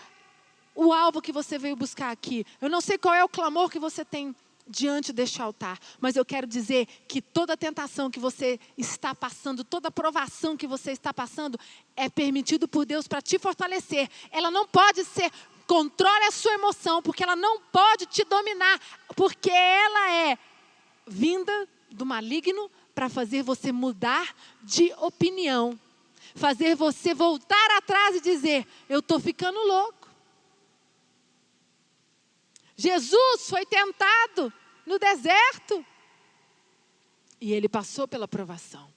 o 0.74 0.92
alvo 0.92 1.22
que 1.22 1.32
você 1.32 1.56
veio 1.56 1.76
buscar 1.76 2.10
aqui. 2.10 2.44
Eu 2.60 2.68
não 2.68 2.80
sei 2.80 2.98
qual 2.98 3.14
é 3.14 3.22
o 3.22 3.28
clamor 3.28 3.70
que 3.70 3.78
você 3.78 4.04
tem 4.04 4.34
diante 4.66 5.12
deste 5.12 5.42
altar. 5.42 5.78
Mas 6.00 6.16
eu 6.16 6.24
quero 6.24 6.46
dizer 6.46 6.86
que 7.08 7.20
toda 7.20 7.56
tentação 7.56 8.10
que 8.10 8.20
você 8.20 8.58
está 8.78 9.14
passando, 9.14 9.64
toda 9.64 9.90
provação 9.90 10.56
que 10.56 10.66
você 10.66 10.92
está 10.92 11.12
passando, 11.12 11.58
é 11.96 12.08
permitido 12.08 12.68
por 12.68 12.86
Deus 12.86 13.06
para 13.08 13.20
te 13.20 13.38
fortalecer. 13.38 14.08
Ela 14.30 14.50
não 14.50 14.66
pode 14.66 15.04
ser 15.04 15.30
controle 15.70 16.24
a 16.24 16.32
sua 16.32 16.54
emoção, 16.54 17.00
porque 17.00 17.22
ela 17.22 17.36
não 17.36 17.60
pode 17.60 18.04
te 18.06 18.24
dominar, 18.24 18.80
porque 19.14 19.52
ela 19.52 20.10
é 20.10 20.36
vinda 21.06 21.68
do 21.92 22.04
maligno 22.04 22.68
para 22.92 23.08
fazer 23.08 23.44
você 23.44 23.70
mudar 23.70 24.34
de 24.64 24.92
opinião, 24.94 25.78
fazer 26.34 26.74
você 26.74 27.14
voltar 27.14 27.70
atrás 27.76 28.16
e 28.16 28.20
dizer: 28.20 28.66
Eu 28.88 28.98
estou 28.98 29.20
ficando 29.20 29.60
louco. 29.60 30.08
Jesus 32.76 33.48
foi 33.48 33.64
tentado 33.64 34.52
no 34.84 34.98
deserto. 34.98 35.86
E 37.40 37.52
ele 37.52 37.68
passou 37.68 38.08
pela 38.08 38.26
provação. 38.26 38.92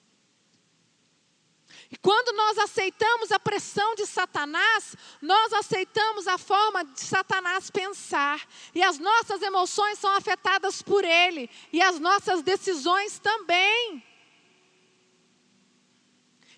E 1.94 1.98
quando 1.98 2.36
nós 2.36 2.58
aceitamos 2.58 3.32
a 3.32 3.40
pressão 3.40 3.94
de 3.94 4.08
Satanás, 4.08 4.96
nós 5.22 5.54
aceitamos 5.54 6.28
a 6.28 6.40
forma 6.40 6.84
de 6.84 7.00
Satanás 7.00 7.70
pensar. 7.70 8.42
E 8.74 8.82
as 8.82 8.98
nossas 8.98 9.44
emoções 9.44 10.00
são 10.00 10.10
afetadas 10.16 10.82
por 10.82 11.06
ele. 11.06 11.48
E 11.72 11.84
as 11.84 12.00
nossas 12.00 12.42
decisões 12.42 13.20
também. 13.20 14.04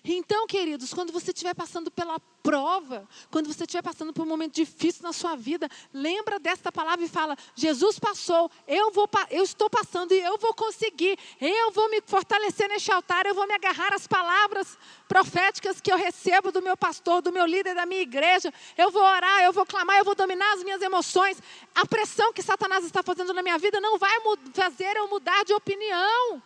Então, 0.08 0.46
queridos, 0.46 0.94
quando 0.94 1.12
você 1.12 1.32
estiver 1.32 1.54
passando 1.54 1.90
pela 1.90 2.20
prova, 2.40 3.08
quando 3.28 3.52
você 3.52 3.64
estiver 3.64 3.82
passando 3.82 4.12
por 4.12 4.22
um 4.22 4.28
momento 4.28 4.54
difícil 4.54 5.02
na 5.02 5.12
sua 5.12 5.34
vida, 5.34 5.68
lembra 5.92 6.38
desta 6.38 6.70
palavra 6.70 7.04
e 7.04 7.08
fala: 7.08 7.36
Jesus 7.56 7.98
passou, 7.98 8.48
eu 8.68 8.92
vou, 8.92 9.08
eu 9.30 9.42
estou 9.42 9.68
passando 9.68 10.12
e 10.12 10.20
eu 10.20 10.38
vou 10.38 10.54
conseguir. 10.54 11.18
Eu 11.40 11.72
vou 11.72 11.90
me 11.90 12.00
fortalecer 12.06 12.68
neste 12.68 12.92
altar, 12.92 13.26
eu 13.26 13.34
vou 13.34 13.48
me 13.48 13.54
agarrar 13.54 13.92
às 13.92 14.06
palavras 14.06 14.78
proféticas 15.08 15.80
que 15.80 15.90
eu 15.90 15.96
recebo 15.96 16.52
do 16.52 16.62
meu 16.62 16.76
pastor, 16.76 17.20
do 17.20 17.32
meu 17.32 17.44
líder 17.44 17.74
da 17.74 17.84
minha 17.84 18.02
igreja. 18.02 18.54
Eu 18.78 18.92
vou 18.92 19.02
orar, 19.02 19.42
eu 19.42 19.52
vou 19.52 19.66
clamar, 19.66 19.98
eu 19.98 20.04
vou 20.04 20.14
dominar 20.14 20.52
as 20.52 20.62
minhas 20.62 20.82
emoções. 20.82 21.42
A 21.74 21.84
pressão 21.84 22.32
que 22.32 22.42
Satanás 22.42 22.84
está 22.84 23.02
fazendo 23.02 23.34
na 23.34 23.42
minha 23.42 23.58
vida 23.58 23.80
não 23.80 23.98
vai 23.98 24.16
fazer 24.54 24.96
eu 24.96 25.08
mudar 25.08 25.44
de 25.44 25.52
opinião. 25.52 26.40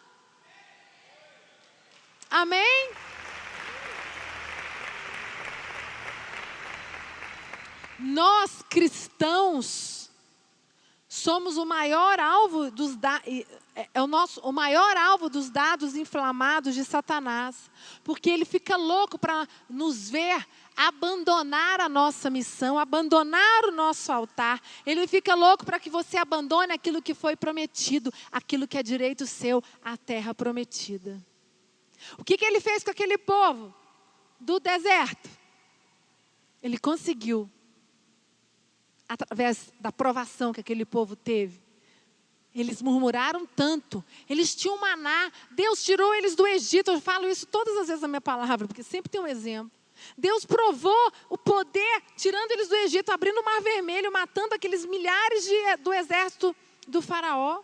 Amém? 2.30 3.09
Nós 8.02 8.62
cristãos 8.68 10.10
somos 11.06 11.58
o 11.58 11.66
maior 11.66 12.18
alvo 12.18 12.70
dos 12.70 12.96
é, 13.74 13.88
é 13.92 14.02
o 14.02 14.06
nosso 14.06 14.40
o 14.40 14.52
maior 14.52 14.96
alvo 14.96 15.28
dos 15.28 15.50
dados 15.50 15.94
inflamados 15.96 16.74
de 16.74 16.84
Satanás, 16.84 17.70
porque 18.02 18.30
ele 18.30 18.46
fica 18.46 18.76
louco 18.76 19.18
para 19.18 19.46
nos 19.68 20.08
ver 20.08 20.46
abandonar 20.74 21.78
a 21.78 21.90
nossa 21.90 22.30
missão, 22.30 22.78
abandonar 22.78 23.64
o 23.64 23.70
nosso 23.70 24.10
altar. 24.10 24.62
Ele 24.86 25.06
fica 25.06 25.34
louco 25.34 25.66
para 25.66 25.78
que 25.78 25.90
você 25.90 26.16
abandone 26.16 26.72
aquilo 26.72 27.02
que 27.02 27.12
foi 27.12 27.36
prometido, 27.36 28.10
aquilo 28.32 28.66
que 28.66 28.78
é 28.78 28.82
direito 28.82 29.26
seu, 29.26 29.62
a 29.84 29.98
terra 29.98 30.34
prometida. 30.34 31.20
O 32.16 32.24
que, 32.24 32.38
que 32.38 32.46
ele 32.46 32.60
fez 32.60 32.82
com 32.82 32.90
aquele 32.90 33.18
povo 33.18 33.74
do 34.40 34.58
deserto? 34.58 35.28
Ele 36.62 36.78
conseguiu 36.78 37.50
através 39.10 39.72
da 39.80 39.90
provação 39.90 40.52
que 40.52 40.60
aquele 40.60 40.84
povo 40.84 41.16
teve. 41.16 41.60
Eles 42.54 42.80
murmuraram 42.80 43.44
tanto, 43.44 44.04
eles 44.28 44.54
tinham 44.54 44.78
maná, 44.78 45.32
Deus 45.50 45.82
tirou 45.82 46.14
eles 46.14 46.36
do 46.36 46.46
Egito. 46.46 46.92
Eu 46.92 47.00
falo 47.00 47.28
isso 47.28 47.44
todas 47.46 47.76
as 47.76 47.88
vezes 47.88 48.02
na 48.02 48.08
minha 48.08 48.20
palavra, 48.20 48.68
porque 48.68 48.84
sempre 48.84 49.10
tem 49.10 49.20
um 49.20 49.26
exemplo. 49.26 49.72
Deus 50.16 50.44
provou 50.44 51.12
o 51.28 51.36
poder, 51.36 52.02
tirando 52.16 52.52
eles 52.52 52.68
do 52.68 52.76
Egito, 52.76 53.10
abrindo 53.10 53.40
o 53.40 53.44
Mar 53.44 53.60
Vermelho, 53.60 54.12
matando 54.12 54.54
aqueles 54.54 54.86
milhares 54.86 55.44
de, 55.44 55.76
do 55.82 55.92
exército 55.92 56.54
do 56.86 57.02
Faraó. 57.02 57.62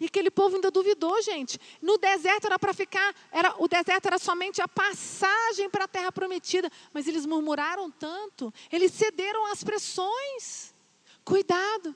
E 0.00 0.06
aquele 0.06 0.30
povo 0.30 0.56
ainda 0.56 0.70
duvidou, 0.70 1.20
gente. 1.22 1.60
No 1.82 1.98
deserto 1.98 2.46
era 2.46 2.58
para 2.58 2.72
ficar, 2.72 3.14
era, 3.30 3.54
o 3.58 3.68
deserto 3.68 4.06
era 4.06 4.18
somente 4.18 4.62
a 4.62 4.66
passagem 4.66 5.68
para 5.68 5.84
a 5.84 5.88
terra 5.88 6.10
prometida. 6.10 6.70
Mas 6.92 7.06
eles 7.06 7.26
murmuraram 7.26 7.90
tanto, 7.90 8.52
eles 8.72 8.92
cederam 8.92 9.44
às 9.52 9.62
pressões. 9.62 10.74
Cuidado. 11.22 11.94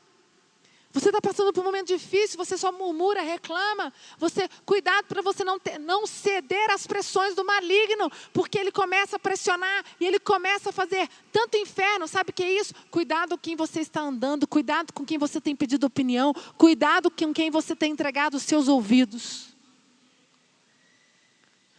Você 0.94 1.09
está 1.09 1.20
passando 1.20 1.52
por 1.52 1.61
um 1.61 1.64
momento 1.64 1.88
difícil, 1.88 2.38
você 2.38 2.57
só 2.57 2.70
murmura, 2.70 3.20
reclama. 3.20 3.92
Você, 4.16 4.48
cuidado 4.64 5.07
para 5.07 5.20
você 5.22 5.42
não, 5.42 5.59
ter, 5.59 5.76
não 5.76 6.07
ceder 6.07 6.70
às 6.70 6.87
pressões 6.87 7.35
do 7.35 7.44
maligno, 7.44 8.09
porque 8.33 8.57
ele 8.57 8.70
começa 8.70 9.16
a 9.16 9.18
pressionar 9.18 9.85
e 9.98 10.07
ele 10.07 10.20
começa 10.20 10.70
a 10.70 10.72
fazer 10.72 11.09
tanto 11.33 11.57
inferno. 11.57 12.07
Sabe 12.07 12.30
o 12.30 12.33
que 12.33 12.44
é 12.44 12.61
isso? 12.61 12.72
Cuidado 12.92 13.30
com 13.30 13.38
quem 13.38 13.57
você 13.57 13.80
está 13.80 14.02
andando, 14.02 14.46
cuidado 14.46 14.92
com 14.92 15.04
quem 15.04 15.18
você 15.18 15.40
tem 15.40 15.57
pedido 15.57 15.85
opinião, 15.85 16.33
cuidado 16.57 17.11
com 17.11 17.35
quem 17.35 17.50
você 17.50 17.74
tem 17.74 17.90
entregado 17.90 18.35
os 18.37 18.44
seus 18.44 18.68
ouvidos. 18.68 19.48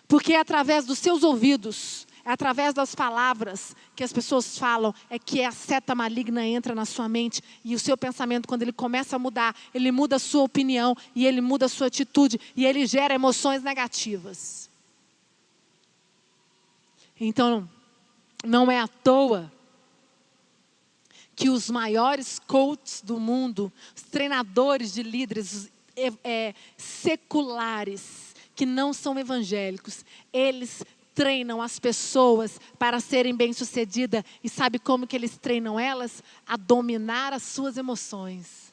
Porque 0.10 0.34
é 0.34 0.39
através 0.41 0.86
dos 0.86 0.99
seus 0.99 1.23
ouvidos 1.23 2.05
é 2.26 2.32
através 2.32 2.74
das 2.74 2.96
palavras 2.96 3.76
que 3.96 4.04
as 4.04 4.12
pessoas 4.12 4.58
falam, 4.58 4.94
é 5.12 5.20
que 5.20 5.44
a 5.44 5.52
seta 5.52 5.94
maligna 5.94 6.44
entra 6.44 6.74
na 6.74 6.84
sua 6.84 7.08
mente 7.08 7.44
e 7.64 7.76
o 7.76 7.80
seu 7.80 7.96
pensamento, 7.96 8.48
quando 8.48 8.64
ele 8.64 8.74
começa 8.74 9.16
a 9.16 9.20
mudar, 9.20 9.56
ele 9.72 9.92
muda 9.92 10.16
a 10.16 10.20
sua 10.20 10.42
opinião 10.42 10.98
e 11.14 11.28
ele 11.28 11.40
muda 11.40 11.68
a 11.68 11.70
sua 11.70 11.86
atitude 11.86 12.42
e 12.56 12.66
ele 12.66 12.88
gera 12.88 13.14
emoções 13.14 13.62
negativas. 13.62 14.72
Então, 17.20 17.70
não 18.44 18.72
é 18.72 18.80
à 18.80 18.88
toa 18.88 19.52
que 21.36 21.50
os 21.50 21.70
maiores 21.70 22.40
coaches 22.40 23.02
do 23.02 23.20
mundo, 23.20 23.72
os 23.96 24.02
treinadores 24.02 24.94
de 24.94 25.04
líderes, 25.04 25.70
é, 25.96 26.12
é, 26.24 26.56
seculares, 26.76 28.34
que 28.56 28.66
não 28.66 28.94
são 28.94 29.20
evangélicos, 29.20 30.06
eles 30.32 30.84
treinam 31.15 31.62
as 31.62 31.80
pessoas 31.80 32.60
para 32.78 32.99
serem 32.99 33.34
bem-sucedidas. 33.34 34.23
E 34.43 34.49
sabe 34.49 34.78
como 34.78 35.08
que 35.08 35.15
eles 35.15 35.38
treinam 35.38 35.80
elas? 35.80 36.21
A 36.45 36.58
dominar 36.58 37.32
as 37.34 37.41
suas 37.43 37.78
emoções. 37.78 38.65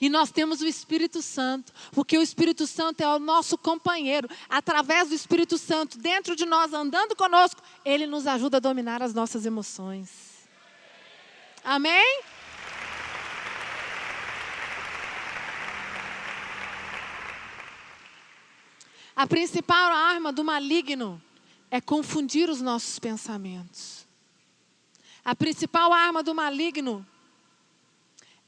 E 0.00 0.08
nós 0.08 0.30
temos 0.30 0.62
o 0.62 0.66
Espírito 0.66 1.20
Santo, 1.20 1.72
porque 1.92 2.16
o 2.16 2.22
Espírito 2.22 2.66
Santo 2.66 3.02
é 3.02 3.08
o 3.14 3.18
nosso 3.18 3.58
companheiro. 3.58 4.28
Através 4.48 5.10
do 5.10 5.14
Espírito 5.14 5.58
Santo, 5.58 5.98
dentro 5.98 6.34
de 6.34 6.46
nós, 6.46 6.72
andando 6.72 7.14
conosco, 7.14 7.62
ele 7.84 8.06
nos 8.06 8.26
ajuda 8.26 8.56
a 8.56 8.60
dominar 8.60 9.02
as 9.02 9.12
nossas 9.12 9.44
emoções. 9.44 10.48
Amém? 11.62 12.22
A 19.16 19.26
principal 19.26 19.92
arma 19.92 20.32
do 20.32 20.42
maligno 20.42 21.22
é 21.74 21.80
confundir 21.80 22.48
os 22.48 22.60
nossos 22.60 23.00
pensamentos. 23.00 24.06
A 25.24 25.34
principal 25.34 25.92
arma 25.92 26.22
do 26.22 26.32
maligno 26.32 27.04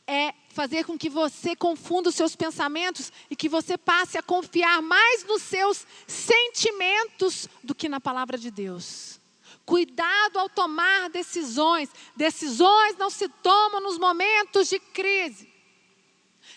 é 0.06 0.32
fazer 0.50 0.84
com 0.84 0.96
que 0.96 1.10
você 1.10 1.56
confunda 1.56 2.08
os 2.08 2.14
seus 2.14 2.36
pensamentos 2.36 3.12
e 3.28 3.34
que 3.34 3.48
você 3.48 3.76
passe 3.76 4.16
a 4.16 4.22
confiar 4.22 4.80
mais 4.80 5.24
nos 5.24 5.42
seus 5.42 5.84
sentimentos 6.06 7.48
do 7.64 7.74
que 7.74 7.88
na 7.88 7.98
palavra 7.98 8.38
de 8.38 8.48
Deus. 8.48 9.18
Cuidado 9.64 10.38
ao 10.38 10.48
tomar 10.48 11.10
decisões. 11.10 11.90
Decisões 12.14 12.96
não 12.96 13.10
se 13.10 13.28
tomam 13.28 13.80
nos 13.80 13.98
momentos 13.98 14.68
de 14.68 14.78
crise. 14.78 15.52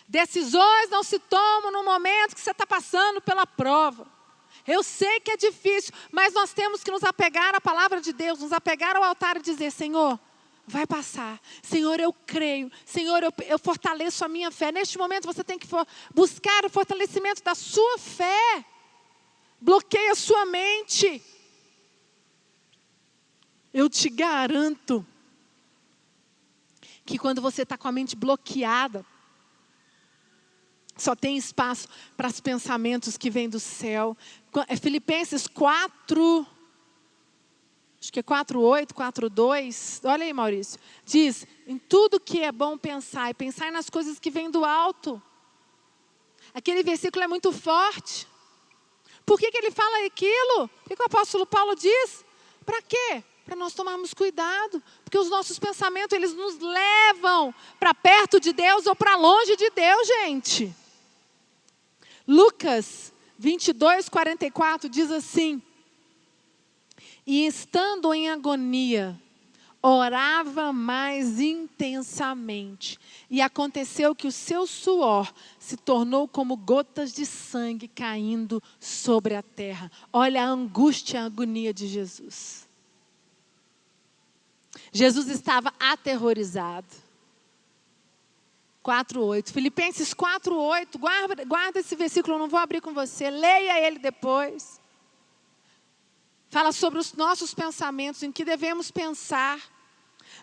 Decisões 0.08 0.92
não 0.92 1.02
se 1.02 1.18
tomam 1.18 1.72
no 1.72 1.84
momento 1.84 2.36
que 2.36 2.42
você 2.42 2.52
está 2.52 2.68
passando 2.68 3.20
pela 3.20 3.48
prova. 3.48 4.19
Eu 4.70 4.84
sei 4.84 5.20
que 5.20 5.32
é 5.32 5.38
difícil, 5.38 5.92
mas 6.12 6.32
nós 6.32 6.54
temos 6.54 6.84
que 6.84 6.92
nos 6.92 7.04
apegar 7.04 7.56
à 7.56 7.60
palavra 7.60 8.00
de 8.00 8.14
Deus, 8.14 8.40
nos 8.40 8.52
apegar 8.52 8.96
ao 8.96 9.04
altar 9.04 9.38
e 9.38 9.42
dizer: 9.42 9.72
Senhor, 9.72 10.20
vai 10.68 10.86
passar. 10.86 11.42
Senhor, 11.64 12.00
eu 12.00 12.14
creio. 12.14 12.72
Senhor, 12.86 13.24
eu, 13.24 13.34
eu 13.48 13.58
fortaleço 13.58 14.24
a 14.24 14.28
minha 14.28 14.52
fé. 14.52 14.72
Neste 14.72 14.96
momento 14.98 15.26
você 15.26 15.44
tem 15.44 15.58
que 15.58 15.66
for, 15.66 15.88
buscar 16.14 16.66
o 16.66 16.70
fortalecimento 16.70 17.44
da 17.44 17.56
sua 17.56 17.98
fé. 17.98 18.64
Bloqueia 19.60 20.12
a 20.12 20.16
sua 20.16 20.46
mente. 20.46 21.22
Eu 23.74 23.90
te 23.90 24.08
garanto 24.08 25.06
que 27.06 27.18
quando 27.18 27.42
você 27.42 27.64
está 27.64 27.76
com 27.76 27.88
a 27.88 27.92
mente 27.92 28.16
bloqueada, 28.16 29.04
só 31.02 31.16
tem 31.16 31.38
espaço 31.38 31.88
para 32.16 32.28
os 32.28 32.40
pensamentos 32.40 33.18
que 33.18 33.30
vêm 33.30 33.50
do 33.50 33.60
céu. 33.60 34.16
É 34.68 34.76
Filipenses 34.76 35.48
4, 35.48 36.46
acho 38.02 38.14
que 38.14 38.20
é 38.20 38.24
4,8, 38.24 38.94
4,2. 38.94 40.02
Olha 40.04 40.26
aí, 40.26 40.34
Maurício. 40.34 40.80
Diz: 41.06 41.46
em 41.68 41.78
tudo 41.78 42.20
que 42.20 42.42
é 42.42 42.52
bom 42.52 42.78
pensar, 42.78 43.30
e 43.30 43.34
pensar 43.34 43.72
nas 43.72 43.90
coisas 43.90 44.20
que 44.20 44.32
vêm 44.32 44.50
do 44.50 44.66
alto. 44.66 45.22
Aquele 46.54 46.84
versículo 46.84 47.24
é 47.24 47.28
muito 47.28 47.52
forte. 47.52 48.28
Por 49.26 49.40
que, 49.40 49.52
que 49.52 49.58
ele 49.58 49.70
fala 49.70 50.06
aquilo? 50.08 50.64
O 50.64 50.90
que, 50.90 50.96
que 50.96 51.04
o 51.04 51.06
apóstolo 51.06 51.46
Paulo 51.46 51.76
diz? 51.76 52.26
Para 52.66 52.82
quê? 52.82 53.24
Para 53.46 53.56
nós 53.56 53.74
tomarmos 53.74 54.14
cuidado. 54.14 54.82
Porque 55.04 55.20
os 55.20 55.30
nossos 55.30 55.60
pensamentos, 55.60 56.16
eles 56.16 56.34
nos 56.34 56.58
levam 56.58 57.54
para 57.80 57.94
perto 57.94 58.40
de 58.40 58.52
Deus 58.52 58.88
ou 58.88 58.96
para 58.96 59.16
longe 59.16 59.56
de 59.56 59.70
Deus, 59.70 60.08
gente. 60.08 60.76
Lucas 62.30 63.12
22, 63.40 64.08
44 64.08 64.88
diz 64.88 65.10
assim: 65.10 65.60
E 67.26 67.48
estando 67.48 68.14
em 68.14 68.30
agonia, 68.30 69.20
orava 69.82 70.72
mais 70.72 71.40
intensamente. 71.40 73.00
E 73.32 73.42
aconteceu 73.42 74.14
que 74.14 74.28
o 74.28 74.32
seu 74.32 74.68
suor 74.68 75.34
se 75.58 75.76
tornou 75.76 76.28
como 76.28 76.56
gotas 76.56 77.12
de 77.14 77.26
sangue 77.26 77.88
caindo 77.88 78.62
sobre 78.80 79.34
a 79.34 79.42
terra. 79.42 79.92
Olha 80.14 80.44
a 80.44 80.50
angústia 80.50 81.18
e 81.18 81.22
a 81.22 81.26
agonia 81.26 81.74
de 81.74 81.88
Jesus. 81.88 82.70
Jesus 84.94 85.30
estava 85.30 85.74
aterrorizado. 85.80 87.09
4:8. 88.90 89.52
Filipenses 89.52 90.16
4:8. 90.16 90.98
Guarda, 90.98 91.46
guarda 91.46 91.80
esse 91.80 91.96
versículo, 91.96 92.36
eu 92.36 92.40
não 92.40 92.50
vou 92.50 92.60
abrir 92.60 92.82
com 92.82 92.92
você. 92.92 93.30
Leia 93.30 93.80
ele 93.86 94.00
depois. 94.00 94.82
Fala 96.50 96.72
sobre 96.72 96.98
os 96.98 97.14
nossos 97.14 97.54
pensamentos, 97.54 98.24
em 98.24 98.32
que 98.32 98.44
devemos 98.44 98.90
pensar. 98.90 99.60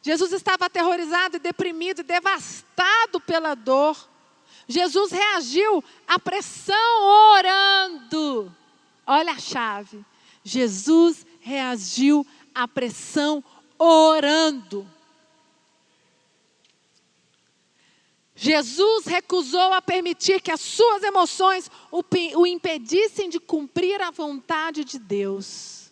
Jesus 0.00 0.32
estava 0.32 0.66
aterrorizado 0.66 1.40
deprimido 1.40 2.04
devastado 2.04 3.20
pela 3.20 3.56
dor. 3.56 3.96
Jesus 4.68 5.10
reagiu 5.10 5.82
à 6.06 6.16
pressão 6.16 7.02
orando. 7.32 8.54
Olha 9.04 9.32
a 9.32 9.38
chave. 9.40 10.04
Jesus 10.44 11.26
reagiu 11.40 12.24
à 12.54 12.68
pressão 12.68 13.42
orando. 13.76 14.88
Jesus 18.38 19.06
recusou 19.06 19.72
a 19.72 19.80
permitir 19.80 20.42
que 20.42 20.52
as 20.52 20.60
suas 20.60 21.02
emoções 21.02 21.70
o, 21.90 22.46
impedissem 22.46 23.30
de 23.30 23.40
cumprir 23.40 24.02
a 24.02 24.10
vontade 24.10 24.84
de 24.84 24.98
Deus. 24.98 25.90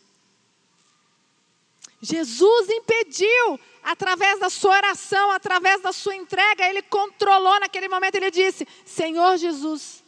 Jesus 2.03 2.69
impediu, 2.69 3.59
através 3.83 4.39
da 4.39 4.51
sua 4.51 4.77
oração, 4.77 5.31
através 5.31 5.81
da 5.81 5.91
sua 5.91 6.15
entrega, 6.15 6.69
ele 6.69 6.83
controlou 6.83 7.59
naquele 7.61 7.89
momento, 7.89 8.17
ele 8.17 8.31
disse: 8.31 8.69
Senhor 8.85 9.39
Jesus. 9.39 10.05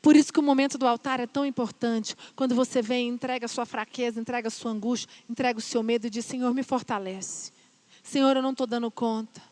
Por 0.00 0.16
isso 0.16 0.32
que 0.32 0.40
o 0.40 0.42
momento 0.42 0.78
do 0.78 0.86
altar 0.86 1.20
é 1.20 1.26
tão 1.26 1.44
importante. 1.44 2.16
Quando 2.34 2.54
você 2.54 2.80
vem, 2.80 3.08
entrega 3.08 3.44
a 3.44 3.48
sua 3.48 3.66
fraqueza, 3.66 4.18
entrega 4.18 4.48
a 4.48 4.50
sua 4.50 4.70
angústia, 4.70 5.10
entrega 5.28 5.58
o 5.58 5.62
seu 5.62 5.82
medo 5.82 6.06
e 6.06 6.10
diz: 6.10 6.24
Senhor, 6.24 6.54
me 6.54 6.62
fortalece. 6.62 7.52
Senhor, 8.02 8.34
eu 8.36 8.42
não 8.42 8.52
estou 8.52 8.66
dando 8.66 8.90
conta. 8.90 9.42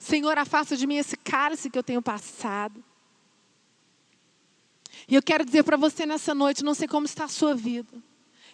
Senhor, 0.00 0.38
afasta 0.38 0.74
de 0.78 0.86
mim 0.86 0.96
esse 0.96 1.14
cálice 1.14 1.68
que 1.68 1.78
eu 1.78 1.82
tenho 1.82 2.00
passado. 2.00 2.82
E 5.06 5.14
eu 5.14 5.22
quero 5.22 5.44
dizer 5.44 5.62
para 5.62 5.76
você 5.76 6.06
nessa 6.06 6.34
noite, 6.34 6.64
não 6.64 6.72
sei 6.72 6.88
como 6.88 7.04
está 7.04 7.24
a 7.24 7.28
sua 7.28 7.54
vida. 7.54 8.02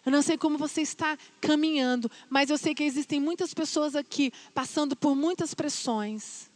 Eu 0.05 0.11
não 0.11 0.23
sei 0.23 0.37
como 0.37 0.59
você 0.59 0.83
está 0.83 1.17
caminhando, 1.41 2.11
mas 2.29 2.51
eu 2.51 2.59
sei 2.59 2.75
que 2.75 2.83
existem 2.83 3.21
muitas 3.21 3.55
pessoas 3.55 3.95
aqui 3.95 4.33
passando 4.53 4.97
por 4.97 5.15
muitas 5.15 5.55
pressões. 5.55 6.51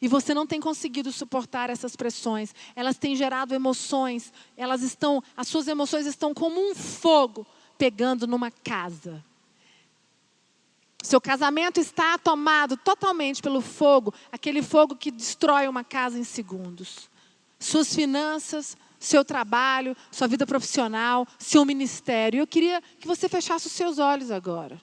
E 0.00 0.08
você 0.08 0.32
não 0.32 0.46
tem 0.46 0.60
conseguido 0.60 1.12
suportar 1.12 1.68
essas 1.68 1.94
pressões. 1.94 2.54
Elas 2.74 2.96
têm 2.96 3.14
gerado 3.14 3.54
emoções, 3.54 4.32
elas 4.56 4.80
estão, 4.80 5.22
as 5.36 5.46
suas 5.46 5.68
emoções 5.68 6.06
estão 6.06 6.32
como 6.32 6.58
um 6.58 6.74
fogo 6.74 7.46
pegando 7.76 8.26
numa 8.26 8.50
casa. 8.50 9.22
Seu 11.02 11.20
casamento 11.20 11.80
está 11.80 12.18
tomado 12.18 12.76
totalmente 12.76 13.42
pelo 13.42 13.60
fogo, 13.60 14.12
aquele 14.30 14.62
fogo 14.62 14.94
que 14.94 15.10
destrói 15.10 15.66
uma 15.66 15.82
casa 15.82 16.18
em 16.18 16.24
segundos. 16.24 17.08
Suas 17.58 17.94
finanças, 17.94 18.76
seu 18.98 19.24
trabalho, 19.24 19.96
sua 20.10 20.28
vida 20.28 20.46
profissional, 20.46 21.26
seu 21.38 21.64
ministério. 21.64 22.40
Eu 22.40 22.46
queria 22.46 22.82
que 22.98 23.06
você 23.06 23.28
fechasse 23.28 23.66
os 23.66 23.72
seus 23.72 23.98
olhos 23.98 24.30
agora. 24.30 24.80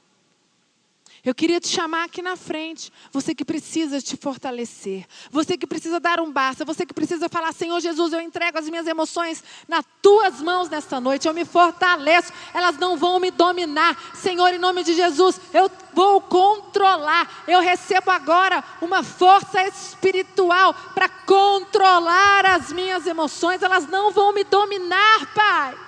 Eu 1.27 1.35
queria 1.35 1.59
te 1.59 1.67
chamar 1.67 2.05
aqui 2.05 2.21
na 2.21 2.37
frente. 2.37 2.89
Você 3.11 3.35
que 3.35 3.43
precisa 3.43 3.99
te 3.99 4.15
fortalecer. 4.15 5.05
Você 5.29 5.57
que 5.57 5.67
precisa 5.67 5.99
dar 5.99 6.21
um 6.21 6.31
basta. 6.31 6.63
Você 6.63 6.85
que 6.85 6.93
precisa 6.93 7.27
falar: 7.27 7.51
Senhor 7.51 7.81
Jesus, 7.81 8.13
eu 8.13 8.21
entrego 8.21 8.57
as 8.57 8.69
minhas 8.69 8.87
emoções 8.87 9.43
nas 9.67 9.83
tuas 10.01 10.41
mãos 10.41 10.69
nesta 10.69 11.01
noite. 11.01 11.27
Eu 11.27 11.33
me 11.33 11.43
fortaleço. 11.43 12.31
Elas 12.53 12.77
não 12.77 12.95
vão 12.95 13.19
me 13.19 13.29
dominar. 13.29 14.15
Senhor, 14.15 14.53
em 14.53 14.57
nome 14.57 14.85
de 14.85 14.93
Jesus, 14.93 15.37
eu 15.53 15.69
vou 15.93 16.21
controlar. 16.21 17.43
Eu 17.45 17.59
recebo 17.59 18.09
agora 18.09 18.63
uma 18.81 19.03
força 19.03 19.61
espiritual 19.67 20.73
para 20.93 21.09
controlar 21.09 22.45
as 22.45 22.71
minhas 22.71 23.05
emoções. 23.05 23.61
Elas 23.61 23.85
não 23.85 24.13
vão 24.13 24.31
me 24.31 24.45
dominar, 24.45 25.33
Pai 25.35 25.86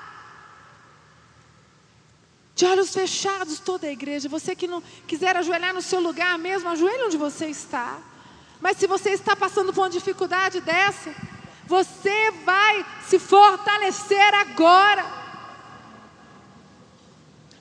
de 2.60 2.66
olhos 2.66 2.94
fechados, 2.94 3.58
toda 3.58 3.88
a 3.88 3.92
igreja. 3.92 4.28
Você 4.28 4.54
que 4.54 4.68
não 4.68 4.84
quiser 5.08 5.34
ajoelhar 5.38 5.74
no 5.74 5.82
seu 5.82 6.02
lugar 6.02 6.38
mesmo, 6.38 6.68
ajoelhe 6.68 7.06
onde 7.06 7.16
você 7.16 7.46
está. 7.46 7.98
Mas 8.60 8.76
se 8.76 8.86
você 8.86 9.12
está 9.12 9.34
passando 9.34 9.72
por 9.72 9.84
uma 9.84 9.90
dificuldade 9.90 10.60
dessa, 10.60 11.16
você 11.66 12.32
vai 12.44 12.86
se 13.08 13.18
fortalecer 13.18 14.34
agora. 14.34 15.06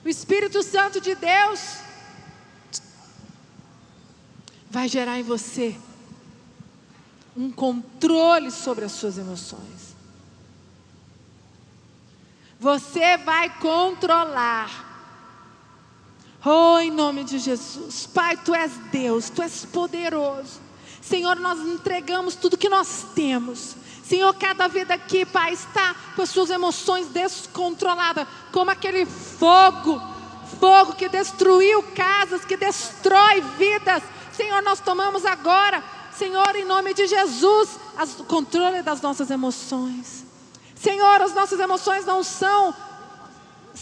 O 0.05 0.09
Espírito 0.09 0.65
Santo 0.65 1.01
de 1.01 1.15
Deus 1.15 1.77
vai 4.69 4.89
gerar 4.89 5.17
em 5.17 5.23
você 5.23 5.77
um 7.37 7.53
controle 7.53 8.51
sobre 8.51 8.85
as 8.85 8.91
suas 8.91 9.17
emoções. 9.17 9.95
Você 12.59 13.17
vai 13.19 13.49
controlar. 13.61 14.88
Oh, 16.45 16.79
em 16.79 16.91
nome 16.91 17.25
de 17.25 17.39
Jesus. 17.39 18.07
Pai, 18.07 18.37
tu 18.37 18.55
és 18.55 18.73
Deus, 18.93 19.29
tu 19.29 19.43
és 19.43 19.65
poderoso. 19.65 20.61
Senhor, 21.01 21.37
nós 21.37 21.59
entregamos 21.61 22.35
tudo 22.35 22.57
que 22.57 22.69
nós 22.69 23.07
temos. 23.15 23.75
Senhor, 24.05 24.35
cada 24.35 24.69
vida 24.69 24.95
aqui, 24.95 25.27
Pai, 25.27 25.53
está 25.53 25.95
com 26.15 26.23
as 26.23 26.31
suas 26.31 26.51
emoções 26.51 27.09
descontroladas, 27.09 28.27
como 28.53 28.71
aquele 28.71 29.05
fogo, 29.05 30.01
fogo 30.59 30.95
que 30.95 31.09
destruiu 31.09 31.83
casas, 31.95 32.45
que 32.45 32.57
destrói 32.57 33.43
vidas. 33.59 34.03
Senhor, 34.33 34.63
nós 34.63 34.81
tomamos 34.81 35.27
agora, 35.27 35.83
Senhor, 36.17 36.55
em 36.57 36.65
nome 36.65 36.95
de 36.95 37.07
Jesus, 37.07 37.79
o 38.19 38.25
controle 38.25 38.83
das 38.83 39.01
nossas 39.01 39.31
emoções. 39.31 40.25
Senhor, 40.75 41.21
as 41.21 41.35
nossas 41.35 41.59
emoções 41.59 42.07
não 42.07 42.23
são, 42.23 42.75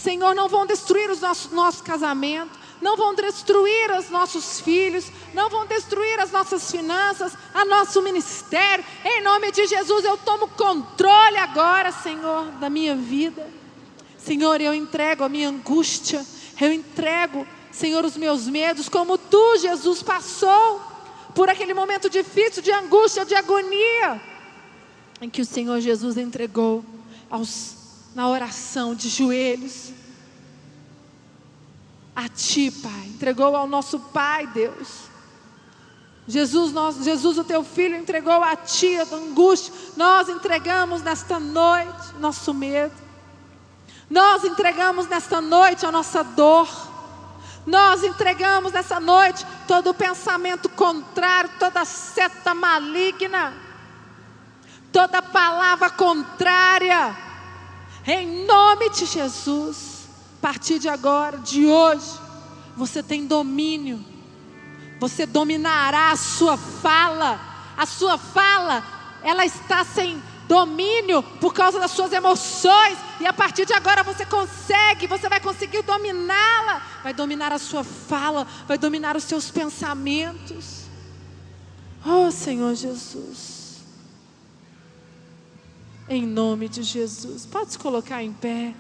Senhor, 0.07 0.37
não 0.37 0.49
vão 0.49 0.65
destruir 0.65 1.11
o 1.11 1.17
nosso, 1.17 1.53
nosso 1.53 1.83
casamento, 1.83 2.57
não 2.81 2.97
vão 2.97 3.13
destruir 3.13 3.91
os 3.99 4.09
nossos 4.09 4.61
filhos, 4.61 5.11
não 5.35 5.51
vão 5.51 5.67
destruir 5.67 6.21
as 6.21 6.31
nossas 6.31 6.71
finanças, 6.71 7.37
a 7.53 7.65
nosso 7.65 8.01
ministério. 8.01 8.85
Em 9.05 9.21
nome 9.21 9.51
de 9.51 9.67
Jesus, 9.67 10.05
eu 10.05 10.17
tomo 10.17 10.47
controle 10.47 11.39
agora, 11.39 11.91
Senhor, 11.91 12.45
da 12.61 12.71
minha 12.71 12.95
vida. 12.95 13.51
Senhor, 14.17 14.61
eu 14.61 14.73
entrego 14.73 15.25
a 15.25 15.29
minha 15.29 15.49
angústia, 15.49 16.25
eu 16.61 16.73
entrego, 16.73 17.45
Senhor, 17.73 18.05
os 18.05 18.17
meus 18.17 18.47
medos, 18.47 18.89
como 18.89 19.19
tu, 19.19 19.57
Jesus, 19.59 20.05
passou 20.05 20.81
por 21.35 21.51
aquele 21.51 21.75
momento 21.75 22.09
difícil 22.09 22.63
de 22.63 22.71
angústia, 22.71 23.25
de 23.25 23.35
agonia, 23.35 24.23
em 25.21 25.29
que 25.29 25.43
o 25.43 25.45
Senhor 25.45 25.81
Jesus 25.81 26.17
entregou 26.17 26.85
aos, 27.29 27.76
na 28.17 28.27
oração 28.27 28.95
de 28.95 29.11
joelhos 29.11 29.93
a 32.15 32.31
Ti, 32.31 32.71
Pai. 32.71 33.09
Entregou 33.09 33.55
ao 33.55 33.67
nosso 33.67 34.01
Pai, 34.01 34.47
Deus. 34.47 34.89
Jesus, 36.27 36.73
nós, 36.73 37.05
Jesus, 37.05 37.37
o 37.37 37.45
Teu 37.45 37.63
Filho, 37.63 37.95
entregou 37.95 38.43
a 38.43 38.57
Ti 38.57 38.97
a 38.97 39.15
angústia. 39.15 39.71
Nós 39.99 40.31
entregamos 40.31 41.03
nesta 41.03 41.39
noite 41.39 42.15
nosso 42.19 42.55
medo. 42.55 42.95
Nós 44.09 44.45
entregamos 44.45 45.07
nesta 45.07 45.43
noite 45.43 45.85
a 45.85 45.93
nossa 45.93 46.25
dor. 46.25 46.67
Nós 47.67 48.03
entregamos 48.03 48.73
nessa 48.73 48.99
noite 48.99 49.45
todo 49.69 49.91
o 49.91 49.95
pensamento 49.95 50.71
contrário, 50.71 51.51
toda 51.59 51.85
seta 51.85 52.55
maligna, 52.55 53.53
toda 54.91 55.21
palavra 55.21 55.91
contrária. 55.91 57.26
Em 58.07 58.47
nome 58.47 58.91
de 58.91 59.05
Jesus 59.05 59.97
partir 60.47 60.79
de 60.79 60.89
agora, 60.89 61.39
de 61.39 61.67
hoje, 61.67 62.21
você 62.77 63.03
tem 63.03 63.27
domínio. 63.27 64.05
Você 65.01 65.27
dominará 65.27 66.13
a 66.13 66.17
sua 66.17 66.57
fala. 66.57 67.41
A 67.77 67.85
sua 67.85 68.17
fala, 68.17 68.83
ela 69.25 69.45
está 69.45 69.85
sem 69.85 70.23
domínio 70.47 71.21
por 71.41 71.53
causa 71.53 71.81
das 71.81 71.91
suas 71.91 72.13
emoções. 72.13 72.97
E 73.21 73.27
a 73.27 73.33
partir 73.33 73.67
de 73.67 73.73
agora 73.73 74.05
você 74.05 74.25
consegue, 74.25 75.09
você 75.09 75.29
vai 75.29 75.41
conseguir 75.41 75.83
dominá-la. 75.83 76.81
Vai 77.03 77.13
dominar 77.13 77.53
a 77.53 77.59
sua 77.59 77.83
fala, 77.83 78.47
vai 78.69 78.79
dominar 78.79 79.17
os 79.17 79.25
seus 79.25 79.51
pensamentos. 79.51 80.85
Oh 82.07 82.31
Senhor 82.31 82.73
Jesus. 82.77 83.56
Em 86.09 86.25
nome 86.25 86.69
de 86.69 86.85
Jesus. 86.85 87.45
Pode 87.47 87.73
se 87.73 87.79
colocar 87.79 88.23
em 88.23 88.33
pé. 88.33 88.73